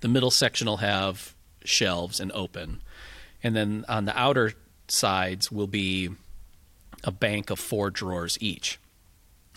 The 0.00 0.08
middle 0.08 0.30
section 0.30 0.66
will 0.66 0.78
have 0.78 1.34
shelves 1.64 2.20
and 2.20 2.30
open, 2.32 2.82
and 3.46 3.54
then 3.54 3.84
on 3.88 4.06
the 4.06 4.18
outer 4.18 4.54
sides 4.88 5.52
will 5.52 5.68
be 5.68 6.10
a 7.04 7.12
bank 7.12 7.48
of 7.48 7.60
four 7.60 7.90
drawers 7.90 8.36
each, 8.40 8.80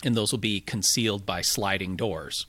and 0.04 0.14
those 0.14 0.30
will 0.30 0.38
be 0.38 0.60
concealed 0.60 1.26
by 1.26 1.40
sliding 1.40 1.96
doors. 1.96 2.46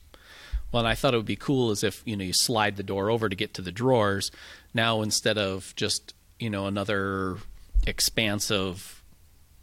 Well, 0.72 0.86
I 0.86 0.94
thought 0.94 1.16
it 1.16 1.18
would 1.18 1.26
be 1.26 1.36
cool 1.36 1.72
as 1.72 1.84
if 1.84 2.04
you 2.06 2.16
know 2.16 2.24
you 2.24 2.32
slide 2.32 2.78
the 2.78 2.84
door 2.84 3.10
over 3.10 3.28
to 3.28 3.36
get 3.36 3.56
to 3.56 3.64
the 3.64 3.72
drawers. 3.72 4.30
Now 4.72 5.02
instead 5.02 5.40
of 5.40 5.74
just 5.76 6.14
you 6.38 6.52
know 6.52 6.68
another 6.68 7.38
expansive 7.88 9.02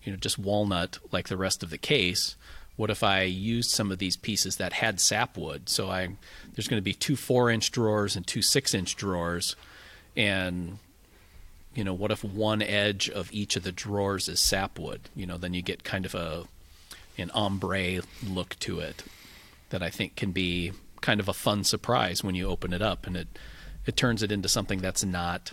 you 0.02 0.11
know 0.11 0.18
just 0.18 0.37
walnut 0.37 0.99
like 1.12 1.28
the 1.28 1.37
rest 1.37 1.62
of 1.62 1.70
the 1.70 1.78
case 1.78 2.35
what 2.75 2.90
if 2.90 3.04
i 3.04 3.23
used 3.23 3.70
some 3.70 3.92
of 3.92 3.99
these 3.99 4.16
pieces 4.16 4.56
that 4.56 4.73
had 4.73 4.99
sapwood 4.99 5.68
so 5.68 5.88
i 5.88 6.08
there's 6.54 6.66
going 6.66 6.80
to 6.80 6.85
be 6.85 6.92
two 6.92 7.14
four 7.14 7.49
inch 7.49 7.70
drawers 7.70 8.16
and 8.16 8.26
two 8.26 8.42
six 8.42 8.75
inch 8.75 8.97
drawers 8.97 9.54
and 10.16 10.78
you 11.75 11.84
know 11.84 11.94
what 11.94 12.10
if 12.10 12.25
one 12.25 12.62
edge 12.62 13.08
of 13.08 13.32
each 13.32 13.56
of 13.56 13.62
the 13.62 13.72
drawers 13.72 14.28
is 14.28 14.40
sapwood? 14.40 15.08
You 15.14 15.26
know 15.26 15.38
then 15.38 15.54
you 15.54 15.62
get 15.62 15.84
kind 15.84 16.04
of 16.06 16.14
a 16.14 16.44
an 17.18 17.30
ombre 17.32 18.00
look 18.25 18.56
to 18.60 18.78
it 18.78 19.02
that 19.70 19.82
i 19.82 19.90
think 19.90 20.16
can 20.16 20.30
be 20.30 20.72
kind 21.00 21.20
of 21.20 21.28
a 21.28 21.32
fun 21.32 21.64
surprise 21.64 22.25
when 22.25 22.34
you 22.34 22.48
open 22.48 22.72
it 22.72 22.82
up 22.82 23.06
and 23.06 23.16
it 23.16 23.28
it 23.87 23.96
turns 23.96 24.22
it 24.22 24.30
into 24.32 24.48
something 24.48 24.80
that's 24.80 25.04
not 25.04 25.52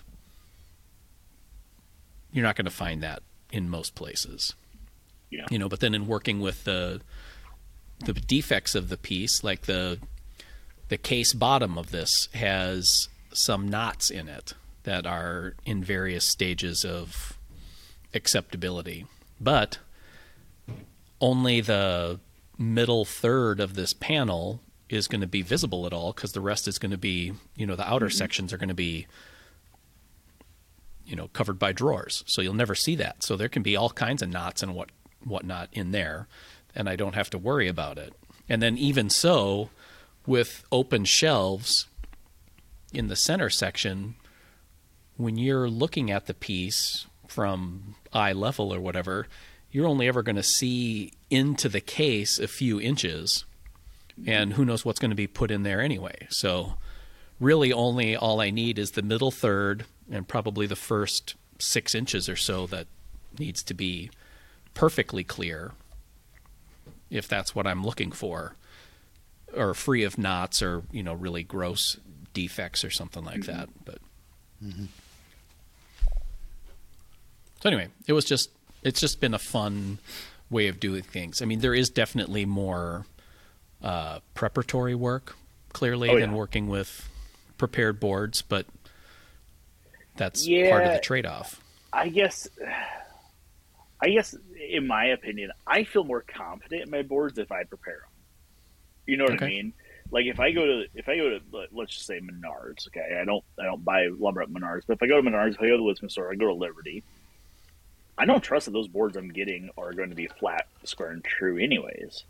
you're 2.31 2.43
not 2.43 2.55
going 2.55 2.65
to 2.65 2.72
find 2.72 3.01
that 3.01 3.24
in 3.51 3.69
most 3.69 3.95
places. 3.95 4.55
Yeah. 5.31 5.45
you 5.50 5.57
know 5.57 5.67
but 5.67 5.79
then 5.79 5.95
in 5.95 6.07
working 6.07 6.39
with 6.39 6.63
the 6.65 7.01
the 8.05 8.13
defects 8.13 8.75
of 8.75 8.89
the 8.89 8.98
piece 8.98 9.43
like 9.43 9.63
the 9.63 10.00
the 10.89 10.98
case 10.98 11.34
bottom 11.34 11.77
of 11.77 11.91
this 11.91 12.29
has 12.34 13.10
some 13.34 13.67
knots 13.67 14.10
in 14.10 14.27
it 14.29 14.53
that 14.86 15.06
are 15.06 15.56
in 15.65 15.84
various 15.84 16.25
stages 16.25 16.86
of 16.86 17.38
acceptability. 18.13 19.06
But 19.39 19.80
only 21.20 21.62
the 21.62 22.20
middle 22.58 23.06
third 23.06 23.60
of 23.60 23.75
this 23.75 23.94
panel 23.94 24.62
is 24.89 25.08
going 25.08 25.22
to 25.22 25.27
be 25.27 25.42
visible 25.42 25.86
at 25.86 25.94
all 25.94 26.13
because 26.13 26.32
the 26.32 26.42
rest 26.42 26.68
is 26.68 26.77
going 26.80 26.92
to 26.92 26.98
be 26.98 27.34
you 27.56 27.65
know 27.65 27.75
the 27.75 27.89
outer 27.89 28.06
mm-hmm. 28.06 28.18
sections 28.18 28.54
are 28.54 28.58
going 28.58 28.70
to 28.70 28.75
be 28.75 29.08
you 31.06 31.15
know 31.15 31.27
covered 31.30 31.60
by 31.60 31.72
drawers. 31.72 32.24
So 32.27 32.42
you'll 32.42 32.54
never 32.54 32.75
see 32.75 32.96
that. 32.96 33.24
So 33.24 33.36
there 33.36 33.50
can 33.50 33.63
be 33.63 33.75
all 33.75 33.89
kinds 33.89 34.22
of 34.22 34.30
knots 34.30 34.63
and 34.63 34.74
what 34.74 34.89
whatnot 35.24 35.70
in 35.72 35.89
there 35.89 36.27
and 36.75 36.88
i 36.88 36.96
don't 36.96 37.15
have 37.15 37.32
to 37.32 37.38
worry 37.38 37.68
about 37.68 37.98
it. 37.98 38.13
And 38.48 38.62
then 38.62 38.77
even 38.77 39.10
so 39.10 39.70
with 40.27 40.63
open 40.72 41.04
shelves 41.06 41.88
in 42.94 43.08
the 43.08 43.15
center 43.15 43.50
section 43.50 44.15
when 45.17 45.38
you're 45.38 45.69
looking 45.69 46.12
at 46.12 46.25
the 46.25 46.34
piece 46.34 47.07
from 47.27 47.95
eye 48.13 48.34
level 48.34 48.74
or 48.74 48.79
whatever 48.79 49.27
you're 49.75 49.88
only 49.88 50.07
ever 50.07 50.24
going 50.24 50.38
to 50.38 50.43
see 50.43 51.12
into 51.29 51.67
the 51.67 51.81
case 51.81 52.39
a 52.39 52.48
few 52.48 52.79
inches. 52.79 53.43
And 54.25 54.53
who 54.53 54.63
knows 54.63 54.86
what's 54.86 55.00
going 55.00 55.10
to 55.12 55.15
be 55.15 55.27
put 55.27 55.51
in 55.51 55.63
there 55.63 55.81
anyway. 55.81 56.27
So 56.29 56.75
really 57.41 57.74
only 57.74 58.15
all 58.15 58.39
I 58.39 58.51
need 58.51 58.79
is 58.79 58.91
the 58.91 59.01
middle 59.01 59.31
third 59.31 59.84
and 60.10 60.25
probably 60.25 60.65
the 60.65 60.77
first 60.77 61.36
six 61.60 61.93
inches 61.93 62.29
or 62.29 62.38
so 62.38 62.67
that 62.67 62.88
needs 63.38 63.63
to 63.63 63.74
be 63.74 64.12
perfectly 64.74 65.25
clear 65.25 65.74
if 67.10 67.27
that's 67.27 67.53
what 67.53 67.67
I'm 67.67 67.84
looking 67.84 68.13
for. 68.13 68.55
Or 69.53 69.74
free 69.74 70.05
of 70.05 70.17
knots 70.17 70.62
or 70.62 70.84
you 70.93 71.03
know 71.03 71.13
really 71.13 71.43
gross 71.43 71.98
defects 72.34 72.86
or 72.86 72.89
something 72.89 73.25
like 73.25 73.43
that 73.43 73.69
but 73.86 74.00
mm-hmm. 74.63 74.86
So 77.65 77.69
anyway 77.69 77.88
it 78.05 78.13
was 78.13 78.25
just 78.25 78.51
it's 78.84 79.00
just 79.01 79.19
been 79.19 79.34
a 79.34 79.39
fun 79.39 79.98
way 80.51 80.67
of 80.67 80.79
doing 80.79 81.01
things 81.01 81.41
I 81.41 81.45
mean 81.45 81.60
there 81.60 81.74
is 81.74 81.89
definitely 81.89 82.45
more 82.45 83.05
uh, 83.81 84.19
preparatory 84.36 84.93
work 84.95 85.36
clearly 85.74 86.10
Oh, 86.10 86.19
than 86.19 86.31
yeah. 86.31 86.36
working 86.38 86.67
with 86.67 87.10
prepared 87.57 88.00
boards, 88.00 88.41
but 88.41 88.65
that's 90.15 90.48
part 90.69 90.86
of 90.86 90.93
the 90.93 91.00
trade-off. 91.00 91.62
I 91.91 92.10
guess, 92.10 92.48
I 94.01 94.10
guess, 94.10 94.36
in 94.69 94.88
my 94.88 95.05
opinion, 95.07 95.51
I 95.67 95.84
feel 95.84 96.03
more 96.03 96.22
confident 96.22 96.84
in 96.84 96.89
my 96.89 97.01
boards 97.01 97.38
if 97.38 97.51
I 97.51 97.63
prepare 97.63 97.95
them. 98.00 98.10
You 99.05 99.17
know 99.17 99.25
what 99.25 99.34
Okay. 99.34 99.45
I 99.45 99.50
mean? 99.50 99.74
like 100.12 100.25
if 100.27 100.39
I 100.39 100.51
go 100.51 100.65
to 100.65 100.84
if 100.95 101.10
I 101.10 101.17
go 101.17 101.29
to 101.29 101.39
let's 101.72 101.93
just 101.93 102.05
say 102.05 102.19
Menards, 102.22 102.88
okay, 102.88 103.17
I 103.22 103.25
don't 103.25 103.43
I 103.60 103.63
don't 103.65 103.84
buy 103.84 104.07
lumber 104.07 104.41
at 104.41 104.50
Menards, 104.50 104.84
but 104.88 104.93
if 104.93 105.03
I 105.03 105.07
go 105.07 105.22
to 105.22 105.29
Menards, 105.29 105.55
if 105.55 105.62
I 105.62 105.65
go 105.65 105.72
to 105.72 105.77
the 105.77 105.84
Woodsman 105.84 106.10
store, 106.10 106.31
I 106.31 106.36
go 106.36 106.48
to 106.48 106.53
Liberty. 106.53 107.03
I 108.17 108.25
don't 108.25 108.41
trust 108.41 108.65
that 108.65 108.72
those 108.72 108.88
boards 108.88 109.17
I'm 109.17 109.29
getting 109.29 109.69
are 109.77 109.93
going 109.93 110.10
to 110.10 110.15
be 110.15 110.27
flat, 110.27 110.67
square, 110.84 111.12
and 111.12 111.24
true, 111.24 111.57
anyways. 111.57 112.24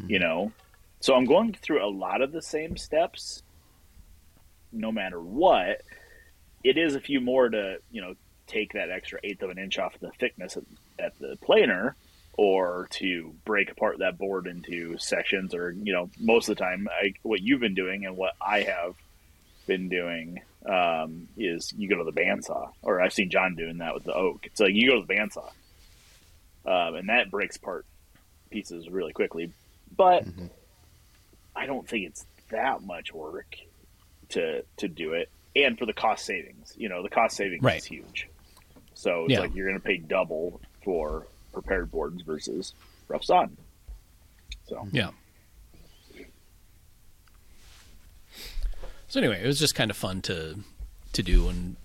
Mm-hmm. 0.00 0.10
You 0.10 0.18
know, 0.20 0.52
so 1.00 1.14
I'm 1.14 1.24
going 1.24 1.54
through 1.60 1.84
a 1.84 1.90
lot 1.90 2.22
of 2.22 2.32
the 2.32 2.42
same 2.42 2.76
steps, 2.76 3.42
no 4.70 4.92
matter 4.92 5.20
what. 5.20 5.82
It 6.62 6.78
is 6.78 6.94
a 6.94 7.00
few 7.00 7.20
more 7.20 7.48
to 7.48 7.78
you 7.90 8.00
know 8.00 8.14
take 8.46 8.74
that 8.74 8.90
extra 8.90 9.18
eighth 9.24 9.42
of 9.42 9.50
an 9.50 9.58
inch 9.58 9.78
off 9.78 9.98
the 10.00 10.10
thickness 10.18 10.56
at, 10.56 10.64
at 10.98 11.18
the 11.18 11.36
planer 11.42 11.96
or 12.34 12.88
to 12.90 13.34
break 13.44 13.70
apart 13.70 13.98
that 13.98 14.18
board 14.18 14.46
into 14.46 14.96
sections 14.98 15.54
or 15.54 15.70
you 15.70 15.92
know 15.92 16.10
most 16.18 16.48
of 16.48 16.56
the 16.56 16.62
time 16.62 16.88
I, 16.90 17.14
what 17.22 17.40
you've 17.40 17.60
been 17.60 17.74
doing 17.74 18.06
and 18.06 18.16
what 18.16 18.34
i 18.40 18.60
have 18.60 18.94
been 19.66 19.88
doing 19.88 20.40
um, 20.68 21.28
is 21.36 21.72
you 21.76 21.88
go 21.88 21.96
to 21.96 22.04
the 22.04 22.12
bandsaw 22.12 22.70
or 22.82 23.00
i've 23.00 23.12
seen 23.12 23.30
john 23.30 23.54
doing 23.56 23.78
that 23.78 23.94
with 23.94 24.04
the 24.04 24.14
oak 24.14 24.46
it's 24.46 24.60
like 24.60 24.74
you 24.74 24.90
go 24.90 25.00
to 25.00 25.06
the 25.06 25.14
bandsaw 25.14 25.50
um, 26.64 26.94
and 26.94 27.08
that 27.08 27.30
breaks 27.30 27.56
apart 27.56 27.84
pieces 28.50 28.88
really 28.88 29.12
quickly 29.12 29.50
but 29.96 30.24
mm-hmm. 30.24 30.46
i 31.56 31.66
don't 31.66 31.88
think 31.88 32.06
it's 32.06 32.24
that 32.50 32.82
much 32.82 33.12
work 33.12 33.56
to 34.28 34.62
to 34.76 34.88
do 34.88 35.14
it 35.14 35.28
and 35.56 35.78
for 35.78 35.86
the 35.86 35.92
cost 35.92 36.24
savings 36.24 36.72
you 36.76 36.88
know 36.88 37.02
the 37.02 37.08
cost 37.08 37.36
savings 37.36 37.62
right. 37.62 37.78
is 37.78 37.84
huge 37.84 38.28
so 38.94 39.24
it's 39.24 39.32
yeah. 39.32 39.40
like 39.40 39.54
you're 39.54 39.68
going 39.68 39.80
to 39.80 39.84
pay 39.84 39.96
double 39.96 40.60
for 40.84 41.26
prepared 41.52 41.90
boards 41.90 42.22
versus 42.22 42.74
rough 43.08 43.24
sawn. 43.24 43.56
So 44.66 44.86
yeah. 44.92 45.10
So 49.12 49.20
anyway, 49.20 49.42
it 49.44 49.46
was 49.46 49.58
just 49.58 49.74
kind 49.74 49.90
of 49.90 49.96
fun 49.98 50.22
to 50.22 50.60
to 51.12 51.22
do 51.22 51.50
and 51.50 51.76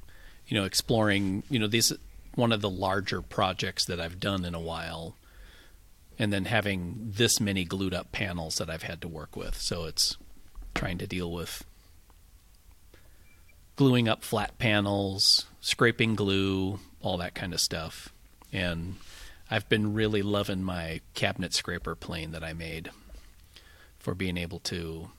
you 0.47 0.57
know 0.57 0.63
exploring 0.63 1.43
you 1.49 1.59
know 1.59 1.67
these 1.67 1.91
one 2.35 2.53
of 2.53 2.61
the 2.61 2.69
larger 2.69 3.21
projects 3.21 3.83
that 3.83 3.99
I've 3.99 4.17
done 4.17 4.45
in 4.45 4.55
a 4.55 4.61
while 4.61 5.17
and 6.17 6.31
then 6.31 6.45
having 6.45 6.95
this 7.17 7.41
many 7.41 7.65
glued 7.65 7.93
up 7.93 8.13
panels 8.13 8.59
that 8.59 8.69
I've 8.69 8.83
had 8.83 9.01
to 9.01 9.09
work 9.09 9.35
with. 9.35 9.59
So 9.59 9.83
it's 9.83 10.15
trying 10.73 10.99
to 10.99 11.05
deal 11.05 11.29
with 11.29 11.65
gluing 13.75 14.07
up 14.07 14.23
flat 14.23 14.57
panels, 14.57 15.47
scraping 15.59 16.15
glue, 16.15 16.79
all 17.01 17.17
that 17.17 17.35
kind 17.35 17.53
of 17.53 17.59
stuff. 17.59 18.07
And 18.53 18.95
I've 19.51 19.67
been 19.67 19.93
really 19.93 20.21
loving 20.21 20.63
my 20.63 21.01
cabinet 21.13 21.53
scraper 21.53 21.93
plane 21.93 22.31
that 22.31 22.45
I 22.45 22.53
made 22.53 22.89
for 23.99 24.15
being 24.15 24.37
able 24.37 24.59
to 24.59 25.09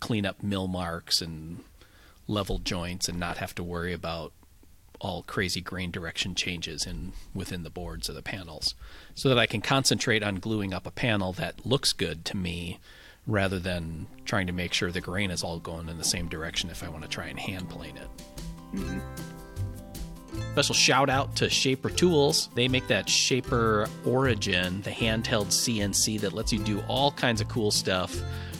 clean 0.00 0.26
up 0.26 0.42
mill 0.42 0.68
marks 0.68 1.20
and 1.20 1.62
level 2.26 2.58
joints 2.58 3.08
and 3.08 3.18
not 3.18 3.38
have 3.38 3.54
to 3.54 3.64
worry 3.64 3.92
about 3.92 4.32
all 5.00 5.22
crazy 5.22 5.60
grain 5.60 5.90
direction 5.90 6.34
changes 6.34 6.84
in 6.84 7.12
within 7.32 7.62
the 7.62 7.70
boards 7.70 8.08
of 8.08 8.14
the 8.14 8.22
panels 8.22 8.74
so 9.14 9.28
that 9.28 9.38
I 9.38 9.46
can 9.46 9.60
concentrate 9.60 10.22
on 10.22 10.36
gluing 10.36 10.74
up 10.74 10.86
a 10.86 10.90
panel 10.90 11.32
that 11.34 11.64
looks 11.64 11.92
good 11.92 12.24
to 12.26 12.36
me 12.36 12.78
rather 13.26 13.58
than 13.58 14.06
trying 14.24 14.46
to 14.46 14.52
make 14.52 14.72
sure 14.72 14.90
the 14.90 15.00
grain 15.00 15.30
is 15.30 15.44
all 15.44 15.58
going 15.58 15.88
in 15.88 15.98
the 15.98 16.04
same 16.04 16.28
direction 16.28 16.70
if 16.70 16.82
I 16.82 16.88
want 16.88 17.02
to 17.02 17.08
try 17.08 17.26
and 17.26 17.38
hand 17.38 17.68
plane 17.68 17.96
it. 17.96 18.08
Mm-hmm. 18.74 18.98
Special 20.52 20.74
shout 20.74 21.10
out 21.10 21.36
to 21.36 21.48
Shaper 21.48 21.90
Tools. 21.90 22.48
They 22.54 22.68
make 22.68 22.86
that 22.88 23.08
Shaper 23.08 23.88
Origin, 24.04 24.82
the 24.82 24.90
handheld 24.90 25.46
CNC 25.46 26.20
that 26.20 26.32
lets 26.32 26.52
you 26.52 26.58
do 26.58 26.82
all 26.88 27.12
kinds 27.12 27.40
of 27.40 27.48
cool 27.48 27.70
stuff 27.70 28.16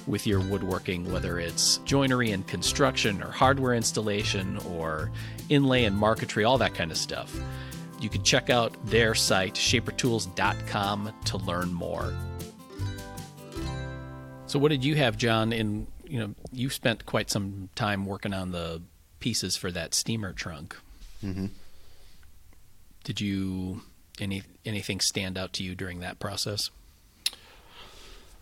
with 0.08 0.26
your 0.26 0.40
woodworking, 0.40 1.10
whether 1.12 1.38
it's 1.38 1.78
joinery 1.78 2.32
and 2.32 2.46
construction 2.46 3.22
or 3.22 3.30
hardware 3.30 3.74
installation 3.74 4.56
or 4.58 5.10
inlay 5.48 5.84
and 5.84 5.96
marquetry, 5.96 6.44
all 6.44 6.58
that 6.58 6.74
kind 6.74 6.90
of 6.90 6.96
stuff. 6.96 7.38
You 8.00 8.08
can 8.08 8.22
check 8.22 8.48
out 8.48 8.74
their 8.86 9.14
site, 9.14 9.54
shapertools.com, 9.54 11.12
to 11.26 11.36
learn 11.36 11.72
more. 11.72 12.14
So, 14.46 14.58
what 14.58 14.70
did 14.70 14.84
you 14.84 14.94
have, 14.94 15.16
John? 15.16 15.52
In 15.52 15.86
you 16.06 16.20
know, 16.20 16.34
you 16.52 16.70
spent 16.70 17.04
quite 17.06 17.30
some 17.30 17.68
time 17.74 18.06
working 18.06 18.32
on 18.32 18.50
the 18.50 18.82
pieces 19.20 19.56
for 19.56 19.70
that 19.72 19.94
steamer 19.94 20.32
trunk. 20.32 20.76
Mm-hmm. 21.22 21.46
Did 23.04 23.20
you 23.20 23.82
any 24.20 24.42
anything 24.64 25.00
stand 25.00 25.36
out 25.36 25.52
to 25.54 25.64
you 25.64 25.74
during 25.74 26.00
that 26.00 26.18
process? 26.18 26.70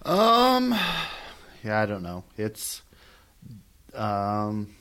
Um, 0.03 0.75
yeah, 1.67 1.81
I 1.81 1.87
don't 1.87 2.03
know. 2.05 2.23
It's 2.37 2.83
um, 3.93 4.75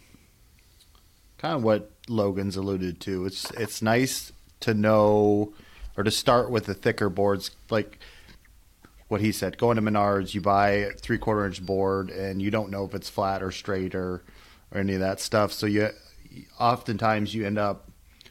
kind 1.40 1.56
of 1.56 1.64
what 1.64 1.90
Logan's 2.08 2.56
alluded 2.56 3.00
to. 3.02 3.26
It's 3.26 3.50
it's 3.52 3.82
nice 3.82 4.32
to 4.60 4.74
know 4.74 5.54
or 5.98 6.04
to 6.04 6.12
start 6.12 6.52
with 6.52 6.66
the 6.66 6.76
thicker 6.76 7.10
boards, 7.10 7.52
like 7.72 8.00
what 9.08 9.22
he 9.22 9.32
said. 9.32 9.58
Going 9.58 9.78
to 9.78 9.82
Menards, 9.82 10.36
you 10.36 10.42
buy 10.42 10.92
three 11.00 11.18
quarter 11.18 11.46
inch 11.46 11.66
board, 11.66 12.12
and 12.12 12.40
you 12.40 12.52
don't 12.52 12.70
know 12.70 12.86
if 12.86 12.94
it's 12.94 13.10
flat 13.10 13.42
or 13.42 13.52
straight 13.52 13.96
or 13.96 14.24
or 14.72 14.80
any 14.80 14.94
of 14.94 15.00
that 15.00 15.20
stuff. 15.20 15.52
So 15.54 15.66
you 15.66 15.90
oftentimes 16.60 17.34
you 17.34 17.48
end 17.48 17.58
up 17.58 17.90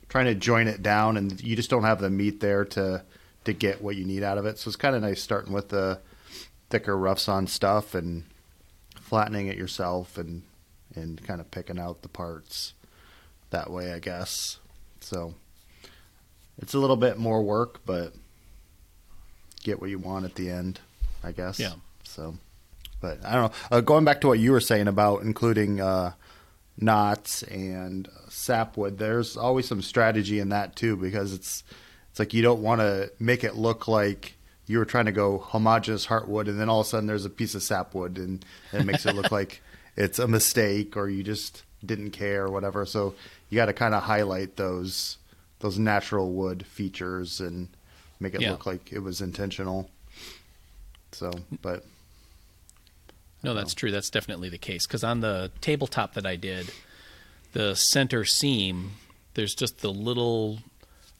trying 0.08 0.26
to 0.26 0.34
join 0.36 0.68
it 0.68 0.80
down, 0.80 1.16
and 1.16 1.42
you 1.42 1.56
just 1.56 1.70
don't 1.70 1.82
have 1.82 2.00
the 2.00 2.10
meat 2.10 2.38
there 2.38 2.64
to 2.66 3.02
to 3.46 3.52
get 3.52 3.82
what 3.82 3.96
you 3.96 4.04
need 4.04 4.22
out 4.22 4.38
of 4.38 4.46
it. 4.46 4.58
So 4.58 4.68
it's 4.68 4.76
kind 4.76 4.94
of 4.94 5.02
nice 5.02 5.20
starting 5.20 5.52
with 5.52 5.70
the 5.70 5.98
thicker 6.70 6.96
rough 6.96 7.28
on 7.28 7.48
stuff 7.48 7.94
and 7.94 8.24
flattening 9.04 9.46
it 9.48 9.56
yourself 9.56 10.18
and 10.18 10.42
and 10.94 11.22
kind 11.24 11.40
of 11.40 11.50
picking 11.50 11.78
out 11.78 12.02
the 12.02 12.08
parts 12.08 12.72
that 13.50 13.70
way, 13.70 13.92
I 13.92 13.98
guess. 13.98 14.58
So 15.00 15.34
it's 16.58 16.74
a 16.74 16.78
little 16.78 16.96
bit 16.96 17.18
more 17.18 17.42
work, 17.42 17.80
but 17.84 18.12
get 19.62 19.80
what 19.80 19.90
you 19.90 19.98
want 19.98 20.24
at 20.24 20.34
the 20.36 20.50
end, 20.50 20.80
I 21.22 21.32
guess. 21.32 21.58
Yeah. 21.58 21.74
So, 22.04 22.36
but 23.00 23.24
I 23.24 23.34
don't 23.34 23.42
know. 23.42 23.76
Uh, 23.76 23.80
going 23.80 24.04
back 24.04 24.20
to 24.22 24.28
what 24.28 24.38
you 24.38 24.52
were 24.52 24.60
saying 24.60 24.88
about 24.88 25.22
including 25.22 25.80
uh, 25.80 26.12
knots 26.78 27.42
and 27.44 28.08
sapwood. 28.28 28.98
There's 28.98 29.36
always 29.36 29.66
some 29.66 29.82
strategy 29.82 30.38
in 30.38 30.50
that 30.50 30.76
too 30.76 30.96
because 30.96 31.32
it's 31.32 31.62
it's 32.10 32.18
like 32.18 32.32
you 32.32 32.42
don't 32.42 32.62
want 32.62 32.80
to 32.80 33.10
make 33.18 33.44
it 33.44 33.56
look 33.56 33.88
like 33.88 34.34
you 34.66 34.78
were 34.78 34.84
trying 34.84 35.06
to 35.06 35.12
go 35.12 35.38
homogenous 35.38 36.06
heartwood 36.06 36.48
and 36.48 36.58
then 36.58 36.68
all 36.68 36.80
of 36.80 36.86
a 36.86 36.88
sudden 36.88 37.06
there's 37.06 37.24
a 37.24 37.30
piece 37.30 37.54
of 37.54 37.62
sapwood 37.62 38.16
and 38.16 38.44
it 38.72 38.84
makes 38.84 39.04
it 39.04 39.14
look 39.14 39.30
like 39.32 39.60
it's 39.96 40.18
a 40.18 40.26
mistake 40.26 40.96
or 40.96 41.08
you 41.08 41.22
just 41.22 41.62
didn't 41.84 42.10
care 42.10 42.44
or 42.44 42.50
whatever. 42.50 42.86
So 42.86 43.14
you 43.50 43.56
got 43.56 43.66
to 43.66 43.72
kind 43.72 43.94
of 43.94 44.04
highlight 44.04 44.56
those 44.56 45.18
those 45.60 45.78
natural 45.78 46.30
wood 46.30 46.66
features 46.66 47.40
and 47.40 47.68
make 48.20 48.34
it 48.34 48.40
yeah. 48.40 48.50
look 48.50 48.66
like 48.66 48.92
it 48.92 48.98
was 48.98 49.20
intentional. 49.20 49.90
So, 51.12 51.30
but 51.62 51.84
no, 53.42 53.54
that's 53.54 53.74
true. 53.74 53.90
That's 53.90 54.10
definitely 54.10 54.48
the 54.48 54.58
case. 54.58 54.86
Because 54.86 55.04
on 55.04 55.20
the 55.20 55.52
tabletop 55.60 56.14
that 56.14 56.26
I 56.26 56.36
did, 56.36 56.70
the 57.52 57.74
center 57.74 58.24
seam, 58.24 58.92
there's 59.34 59.54
just 59.54 59.78
the 59.80 59.92
little 59.92 60.58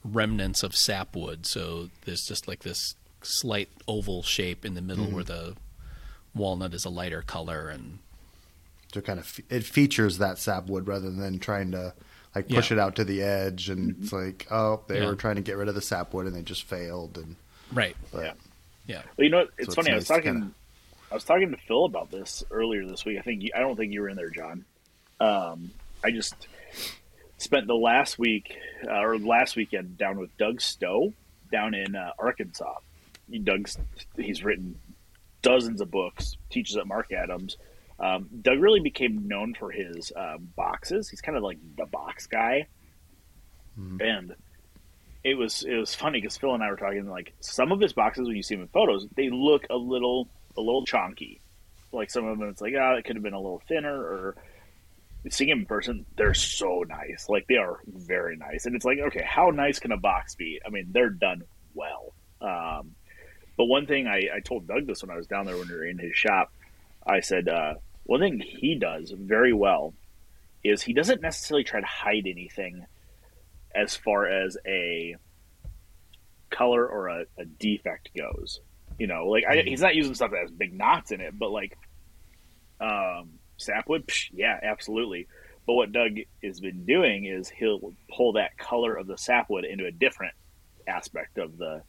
remnants 0.03 0.63
of 0.63 0.75
sapwood. 0.75 1.45
So 1.45 1.89
there's 2.05 2.27
just 2.27 2.47
like 2.47 2.63
this 2.63 2.95
slight 3.25 3.69
oval 3.87 4.23
shape 4.23 4.65
in 4.65 4.73
the 4.73 4.81
middle 4.81 5.05
mm-hmm. 5.05 5.15
where 5.15 5.23
the 5.23 5.55
walnut 6.33 6.73
is 6.73 6.85
a 6.85 6.89
lighter 6.89 7.21
color 7.21 7.69
and 7.69 7.99
so 8.93 9.01
kind 9.01 9.19
of 9.19 9.39
it 9.49 9.63
features 9.63 10.17
that 10.17 10.37
sapwood 10.37 10.87
rather 10.87 11.09
than 11.09 11.39
trying 11.39 11.71
to 11.71 11.93
like 12.33 12.47
push 12.47 12.71
yeah. 12.71 12.77
it 12.77 12.79
out 12.79 12.95
to 12.95 13.03
the 13.03 13.21
edge 13.21 13.69
and 13.69 13.93
mm-hmm. 13.93 14.03
it's 14.03 14.13
like 14.13 14.47
oh 14.51 14.81
they 14.87 14.99
yeah. 14.99 15.07
were 15.07 15.15
trying 15.15 15.35
to 15.35 15.41
get 15.41 15.57
rid 15.57 15.67
of 15.67 15.75
the 15.75 15.81
sapwood 15.81 16.25
and 16.25 16.35
they 16.35 16.41
just 16.41 16.63
failed 16.63 17.17
and 17.17 17.35
right 17.73 17.95
but, 18.11 18.23
yeah 18.23 18.33
yeah 18.87 19.01
well 19.17 19.25
you 19.25 19.29
know 19.29 19.47
it's 19.57 19.75
so 19.75 19.81
funny 19.81 19.95
it's 19.95 20.09
nice 20.09 20.11
I 20.11 20.17
was 20.17 20.23
talking 20.25 20.53
I 21.11 21.13
was 21.15 21.23
talking 21.23 21.51
to 21.51 21.57
Phil 21.57 21.85
about 21.85 22.11
this 22.11 22.43
earlier 22.51 22.85
this 22.85 23.05
week. 23.05 23.19
I 23.19 23.21
think 23.21 23.43
you, 23.43 23.51
I 23.55 23.59
don't 23.59 23.75
think 23.75 23.93
you 23.93 24.01
were 24.01 24.09
in 24.09 24.17
there, 24.17 24.29
John. 24.29 24.65
Um, 25.19 25.71
I 26.03 26.11
just 26.11 26.35
spent 27.37 27.67
the 27.67 27.75
last 27.75 28.17
week 28.17 28.57
uh, 28.85 29.01
or 29.01 29.17
last 29.17 29.55
weekend 29.55 29.97
down 29.97 30.19
with 30.19 30.35
Doug 30.37 30.59
Stowe 30.61 31.13
down 31.51 31.73
in 31.73 31.95
uh, 31.95 32.11
Arkansas. 32.19 32.79
Doug's 33.43 33.77
he's 34.17 34.43
written 34.43 34.79
dozens 35.41 35.81
of 35.81 35.91
books, 35.91 36.37
teaches 36.49 36.77
at 36.77 36.87
Marc 36.87 37.11
Adams. 37.11 37.57
Um, 37.99 38.27
Doug 38.41 38.59
really 38.59 38.81
became 38.81 39.27
known 39.27 39.53
for 39.53 39.71
his 39.71 40.11
uh, 40.15 40.37
boxes. 40.37 41.09
He's 41.09 41.21
kind 41.21 41.37
of 41.37 41.43
like 41.43 41.57
the 41.77 41.85
box 41.85 42.27
guy, 42.27 42.67
mm-hmm. 43.79 44.01
and 44.01 44.35
it 45.23 45.35
was 45.35 45.63
it 45.63 45.75
was 45.75 45.95
funny 45.95 46.21
because 46.21 46.37
Phil 46.37 46.53
and 46.53 46.63
I 46.63 46.69
were 46.69 46.77
talking 46.77 47.09
like 47.09 47.33
some 47.39 47.71
of 47.71 47.79
his 47.79 47.93
boxes 47.93 48.27
when 48.27 48.35
you 48.35 48.43
see 48.43 48.55
them 48.55 48.63
in 48.63 48.67
photos, 48.67 49.07
they 49.15 49.29
look 49.29 49.65
a 49.69 49.75
little 49.75 50.29
a 50.57 50.61
little 50.61 50.85
chonky. 50.85 51.39
Like 51.91 52.11
some 52.11 52.25
of 52.25 52.37
them, 52.37 52.49
it's 52.49 52.61
like, 52.61 52.73
ah, 52.77 52.93
oh, 52.93 52.97
it 52.97 53.05
could 53.05 53.15
have 53.15 53.23
been 53.23 53.33
a 53.33 53.39
little 53.39 53.61
thinner. 53.67 53.95
Or 53.95 54.35
seeing 55.29 55.49
them 55.49 55.59
in 55.59 55.65
person, 55.65 56.05
they're 56.17 56.33
so 56.33 56.83
nice. 56.87 57.27
Like 57.29 57.47
they 57.47 57.55
are 57.55 57.79
very 57.87 58.35
nice. 58.35 58.65
And 58.65 58.75
it's 58.75 58.85
like, 58.85 58.99
okay, 58.99 59.23
how 59.25 59.49
nice 59.49 59.79
can 59.79 59.91
a 59.91 59.97
box 59.97 60.35
be? 60.35 60.59
I 60.65 60.69
mean, 60.69 60.89
they're 60.91 61.09
done 61.09 61.43
well. 61.73 62.13
Um, 62.41 62.95
but 63.57 63.65
one 63.65 63.85
thing 63.85 64.07
I, 64.07 64.29
I 64.35 64.39
told 64.43 64.67
Doug 64.67 64.87
this 64.87 65.01
when 65.01 65.11
I 65.11 65.17
was 65.17 65.27
down 65.27 65.45
there 65.45 65.57
when 65.57 65.67
we 65.67 65.75
were 65.75 65.85
in 65.85 65.97
his 65.97 66.15
shop. 66.15 66.51
I 67.05 67.19
said, 67.19 67.47
uh, 67.47 67.75
one 68.03 68.19
thing 68.19 68.39
he 68.39 68.75
does 68.75 69.11
very 69.11 69.53
well 69.53 69.93
is 70.63 70.81
he 70.81 70.93
doesn't 70.93 71.21
necessarily 71.21 71.63
try 71.63 71.79
to 71.79 71.85
hide 71.85 72.25
anything 72.27 72.85
as 73.73 73.95
far 73.95 74.27
as 74.27 74.57
a 74.65 75.15
color 76.49 76.87
or 76.87 77.07
a, 77.07 77.25
a 77.37 77.45
defect 77.45 78.09
goes. 78.17 78.59
You 78.97 79.07
know, 79.07 79.27
like 79.27 79.43
I, 79.45 79.63
he's 79.65 79.81
not 79.81 79.95
using 79.95 80.15
stuff 80.15 80.31
that 80.31 80.41
has 80.41 80.51
big 80.51 80.73
knots 80.73 81.11
in 81.11 81.21
it, 81.21 81.37
but 81.37 81.51
like 81.51 81.77
um, 82.79 83.39
sapwood, 83.57 84.07
psh, 84.07 84.31
yeah, 84.33 84.57
absolutely. 84.63 85.27
But 85.67 85.73
what 85.73 85.91
Doug 85.91 86.17
has 86.43 86.59
been 86.59 86.85
doing 86.85 87.25
is 87.25 87.49
he'll 87.49 87.93
pull 88.15 88.33
that 88.33 88.57
color 88.57 88.95
of 88.95 89.07
the 89.07 89.17
sapwood 89.17 89.65
into 89.65 89.85
a 89.85 89.91
different 89.91 90.33
aspect 90.87 91.37
of 91.37 91.57
the 91.57 91.81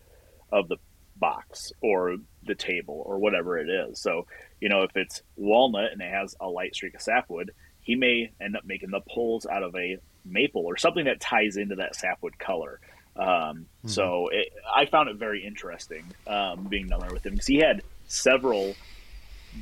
of 0.50 0.68
the 0.68 0.76
box 1.18 1.72
or 1.80 2.16
the 2.44 2.54
table 2.54 3.02
or 3.06 3.18
whatever 3.18 3.58
it 3.58 3.68
is. 3.68 4.00
So, 4.00 4.26
you 4.60 4.68
know, 4.68 4.82
if 4.82 4.96
it's 4.96 5.22
walnut 5.36 5.92
and 5.92 6.00
it 6.00 6.10
has 6.10 6.34
a 6.40 6.46
light 6.48 6.74
streak 6.74 6.94
of 6.94 7.02
sapwood, 7.02 7.52
he 7.80 7.94
may 7.94 8.32
end 8.40 8.56
up 8.56 8.64
making 8.64 8.90
the 8.90 9.00
poles 9.08 9.46
out 9.46 9.62
of 9.62 9.74
a 9.76 9.98
maple 10.24 10.66
or 10.66 10.76
something 10.76 11.04
that 11.04 11.20
ties 11.20 11.56
into 11.56 11.76
that 11.76 11.94
sapwood 11.94 12.38
color. 12.38 12.80
Um, 13.14 13.26
mm-hmm. 13.26 13.88
So 13.88 14.28
it, 14.32 14.52
I 14.74 14.86
found 14.86 15.08
it 15.08 15.16
very 15.16 15.44
interesting 15.44 16.04
um, 16.26 16.64
being 16.64 16.88
down 16.88 17.00
there 17.00 17.12
with 17.12 17.24
him 17.24 17.32
because 17.32 17.46
he 17.46 17.58
had 17.58 17.82
several 18.08 18.74